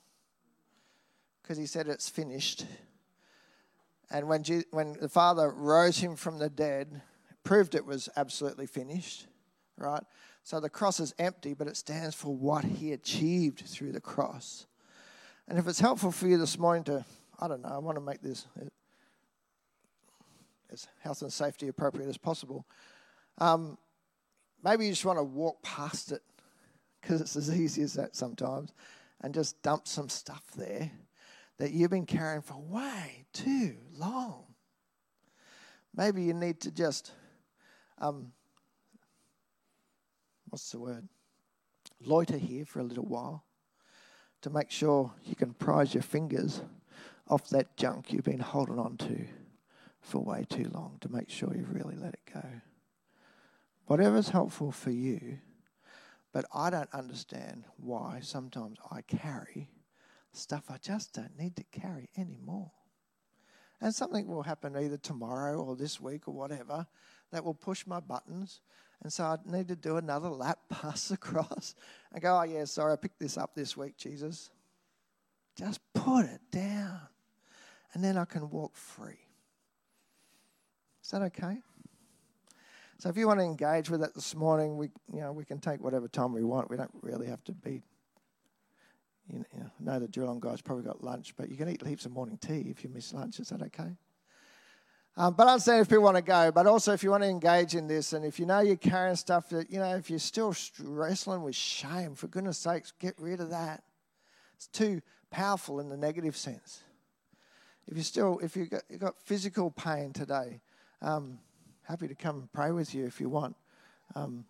because 1.42 1.58
he 1.58 1.66
said 1.66 1.86
it's 1.86 2.08
finished. 2.08 2.66
And 4.10 4.26
when 4.26 4.42
Je- 4.42 4.64
when 4.70 4.94
the 4.94 5.08
Father 5.08 5.50
rose 5.50 5.98
him 5.98 6.16
from 6.16 6.38
the 6.38 6.48
dead, 6.48 7.02
proved 7.44 7.74
it 7.74 7.84
was 7.84 8.08
absolutely 8.16 8.66
finished, 8.66 9.26
right? 9.78 10.02
So 10.42 10.60
the 10.60 10.70
cross 10.70 11.00
is 11.00 11.14
empty, 11.18 11.54
but 11.54 11.68
it 11.68 11.76
stands 11.76 12.14
for 12.14 12.34
what 12.34 12.64
he 12.64 12.92
achieved 12.92 13.60
through 13.60 13.92
the 13.92 14.00
cross. 14.00 14.66
And 15.46 15.58
if 15.58 15.66
it's 15.66 15.80
helpful 15.80 16.10
for 16.10 16.26
you 16.26 16.38
this 16.38 16.58
morning 16.58 16.84
to, 16.84 17.04
I 17.38 17.48
don't 17.48 17.62
know, 17.62 17.70
I 17.70 17.78
want 17.78 17.96
to 17.96 18.04
make 18.04 18.20
this 18.20 18.46
as 20.70 20.86
health 21.00 21.22
and 21.22 21.32
safety 21.32 21.68
appropriate 21.68 22.08
as 22.08 22.18
possible. 22.18 22.66
Um, 23.38 23.78
maybe 24.62 24.84
you 24.84 24.92
just 24.92 25.04
want 25.04 25.18
to 25.18 25.24
walk 25.24 25.62
past 25.62 26.12
it 26.12 26.22
because 27.00 27.20
it's 27.20 27.36
as 27.36 27.54
easy 27.54 27.82
as 27.82 27.94
that 27.94 28.16
sometimes 28.16 28.72
and 29.20 29.34
just 29.34 29.62
dump 29.62 29.88
some 29.88 30.08
stuff 30.08 30.42
there 30.56 30.90
that 31.58 31.72
you've 31.72 31.90
been 31.90 32.06
carrying 32.06 32.42
for 32.42 32.58
way 32.58 33.26
too 33.32 33.76
long. 33.96 34.44
Maybe 35.94 36.22
you 36.22 36.34
need 36.34 36.60
to 36.60 36.70
just 36.70 37.12
um, 37.98 38.32
what's 40.50 40.70
the 40.70 40.78
word? 40.78 41.08
Loiter 42.04 42.38
here 42.38 42.64
for 42.64 42.80
a 42.80 42.84
little 42.84 43.06
while 43.06 43.44
to 44.42 44.50
make 44.50 44.70
sure 44.70 45.12
you 45.24 45.34
can 45.34 45.52
prise 45.54 45.94
your 45.94 46.02
fingers 46.02 46.62
off 47.28 47.48
that 47.50 47.76
junk 47.76 48.12
you've 48.12 48.24
been 48.24 48.38
holding 48.38 48.78
on 48.78 48.96
to 48.96 49.26
for 50.00 50.22
way 50.22 50.46
too 50.48 50.70
long 50.72 50.96
to 51.00 51.08
make 51.10 51.28
sure 51.28 51.54
you 51.54 51.66
really 51.70 51.96
let 51.96 52.14
it 52.14 52.30
go. 52.32 52.44
Whatever's 53.86 54.28
helpful 54.28 54.70
for 54.70 54.90
you, 54.90 55.38
but 56.32 56.44
I 56.54 56.70
don't 56.70 56.92
understand 56.92 57.64
why 57.76 58.20
sometimes 58.22 58.78
I 58.90 59.02
carry 59.02 59.70
stuff 60.32 60.64
I 60.70 60.76
just 60.76 61.14
don't 61.14 61.36
need 61.38 61.56
to 61.56 61.64
carry 61.72 62.08
anymore. 62.16 62.70
And 63.80 63.94
something 63.94 64.26
will 64.26 64.42
happen 64.42 64.76
either 64.76 64.96
tomorrow 64.96 65.60
or 65.60 65.76
this 65.76 66.00
week 66.00 66.26
or 66.26 66.34
whatever 66.34 66.86
that 67.30 67.44
will 67.44 67.54
push 67.54 67.86
my 67.86 68.00
buttons 68.00 68.60
and 69.02 69.12
so 69.12 69.24
I 69.24 69.36
need 69.44 69.68
to 69.68 69.76
do 69.76 69.96
another 69.96 70.28
lap, 70.28 70.58
pass 70.68 71.10
across, 71.10 71.74
and 72.12 72.22
go, 72.22 72.38
oh, 72.38 72.42
yeah, 72.42 72.64
sorry, 72.64 72.92
I 72.92 72.96
picked 72.96 73.20
this 73.20 73.36
up 73.36 73.54
this 73.54 73.76
week, 73.76 73.96
Jesus. 73.96 74.50
Just 75.56 75.80
put 75.92 76.24
it 76.24 76.40
down. 76.50 77.00
And 77.94 78.04
then 78.04 78.16
I 78.16 78.24
can 78.24 78.50
walk 78.50 78.76
free. 78.76 79.18
Is 81.02 81.10
that 81.10 81.22
okay? 81.22 81.58
So 82.98 83.08
if 83.08 83.16
you 83.16 83.26
want 83.26 83.40
to 83.40 83.44
engage 83.44 83.88
with 83.88 84.02
it 84.02 84.14
this 84.14 84.34
morning, 84.34 84.76
we, 84.76 84.88
you 85.12 85.20
know, 85.20 85.32
we 85.32 85.44
can 85.44 85.58
take 85.58 85.80
whatever 85.80 86.08
time 86.08 86.32
we 86.32 86.42
want. 86.42 86.68
We 86.68 86.76
don't 86.76 86.90
really 87.00 87.28
have 87.28 87.42
to 87.44 87.52
be. 87.52 87.82
You 89.32 89.44
know, 89.58 89.70
know 89.78 89.98
the 90.00 90.08
Geelong 90.08 90.40
guys 90.40 90.62
probably 90.62 90.84
got 90.84 91.04
lunch, 91.04 91.34
but 91.36 91.50
you 91.50 91.56
can 91.56 91.68
eat 91.68 91.86
heaps 91.86 92.06
of 92.06 92.12
morning 92.12 92.38
tea 92.38 92.66
if 92.70 92.82
you 92.82 92.90
miss 92.90 93.12
lunch. 93.12 93.38
Is 93.40 93.50
that 93.50 93.62
okay? 93.62 93.96
Um, 95.18 95.34
but 95.34 95.48
I 95.48 95.54
understand 95.54 95.80
if 95.80 95.88
people 95.88 96.04
want 96.04 96.16
to 96.16 96.22
go, 96.22 96.52
but 96.52 96.68
also 96.68 96.92
if 96.92 97.02
you 97.02 97.10
want 97.10 97.24
to 97.24 97.28
engage 97.28 97.74
in 97.74 97.88
this, 97.88 98.12
and 98.12 98.24
if 98.24 98.38
you 98.38 98.46
know 98.46 98.60
you're 98.60 98.76
carrying 98.76 99.16
stuff 99.16 99.48
that, 99.48 99.68
you 99.68 99.80
know, 99.80 99.96
if 99.96 100.08
you're 100.10 100.20
still 100.20 100.54
wrestling 100.78 101.42
with 101.42 101.56
shame, 101.56 102.14
for 102.14 102.28
goodness 102.28 102.56
sakes, 102.56 102.92
get 103.00 103.16
rid 103.18 103.40
of 103.40 103.50
that. 103.50 103.82
It's 104.54 104.68
too 104.68 105.02
powerful 105.28 105.80
in 105.80 105.88
the 105.88 105.96
negative 105.96 106.36
sense. 106.36 106.84
If 107.88 107.96
you 107.96 108.04
still, 108.04 108.38
if 108.44 108.56
you've 108.56 108.70
got, 108.70 108.82
you've 108.88 109.00
got 109.00 109.18
physical 109.18 109.72
pain 109.72 110.12
today, 110.12 110.60
um, 111.02 111.40
happy 111.82 112.06
to 112.06 112.14
come 112.14 112.36
and 112.36 112.52
pray 112.52 112.70
with 112.70 112.94
you 112.94 113.04
if 113.04 113.20
you 113.20 113.28
want. 113.28 113.56
Um, 114.14 114.44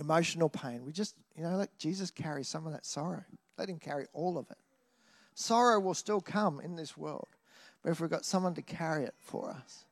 emotional 0.00 0.48
pain, 0.48 0.84
we 0.84 0.90
just, 0.90 1.14
you 1.36 1.44
know, 1.44 1.56
let 1.56 1.78
Jesus 1.78 2.10
carry 2.10 2.42
some 2.42 2.66
of 2.66 2.72
that 2.72 2.84
sorrow. 2.84 3.24
Let 3.58 3.68
him 3.68 3.78
carry 3.78 4.06
all 4.12 4.38
of 4.38 4.50
it. 4.50 4.58
Sorrow 5.34 5.78
will 5.78 5.94
still 5.94 6.20
come 6.20 6.58
in 6.58 6.74
this 6.74 6.96
world. 6.96 7.28
But 7.86 7.92
if 7.92 8.00
we've 8.00 8.10
got 8.10 8.24
someone 8.24 8.52
to 8.54 8.62
carry 8.62 9.04
it 9.04 9.14
for 9.20 9.48
us, 9.48 9.84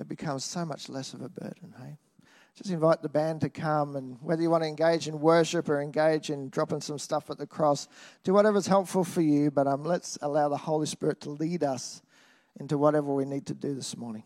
it 0.00 0.08
becomes 0.08 0.42
so 0.42 0.64
much 0.64 0.88
less 0.88 1.12
of 1.12 1.20
a 1.20 1.28
burden, 1.28 1.74
hey? 1.78 1.98
Just 2.54 2.70
invite 2.70 3.02
the 3.02 3.10
band 3.10 3.42
to 3.42 3.50
come, 3.50 3.94
and 3.94 4.16
whether 4.22 4.40
you 4.40 4.48
want 4.48 4.62
to 4.62 4.68
engage 4.68 5.06
in 5.06 5.20
worship 5.20 5.68
or 5.68 5.82
engage 5.82 6.30
in 6.30 6.48
dropping 6.48 6.80
some 6.80 6.98
stuff 6.98 7.28
at 7.28 7.36
the 7.36 7.46
cross, 7.46 7.88
do 8.24 8.32
whatever's 8.32 8.66
helpful 8.66 9.04
for 9.04 9.20
you. 9.20 9.50
But 9.50 9.66
um, 9.66 9.84
let's 9.84 10.16
allow 10.22 10.48
the 10.48 10.56
Holy 10.56 10.86
Spirit 10.86 11.20
to 11.20 11.30
lead 11.30 11.62
us 11.62 12.00
into 12.58 12.78
whatever 12.78 13.12
we 13.12 13.26
need 13.26 13.44
to 13.48 13.54
do 13.54 13.74
this 13.74 13.98
morning. 13.98 14.22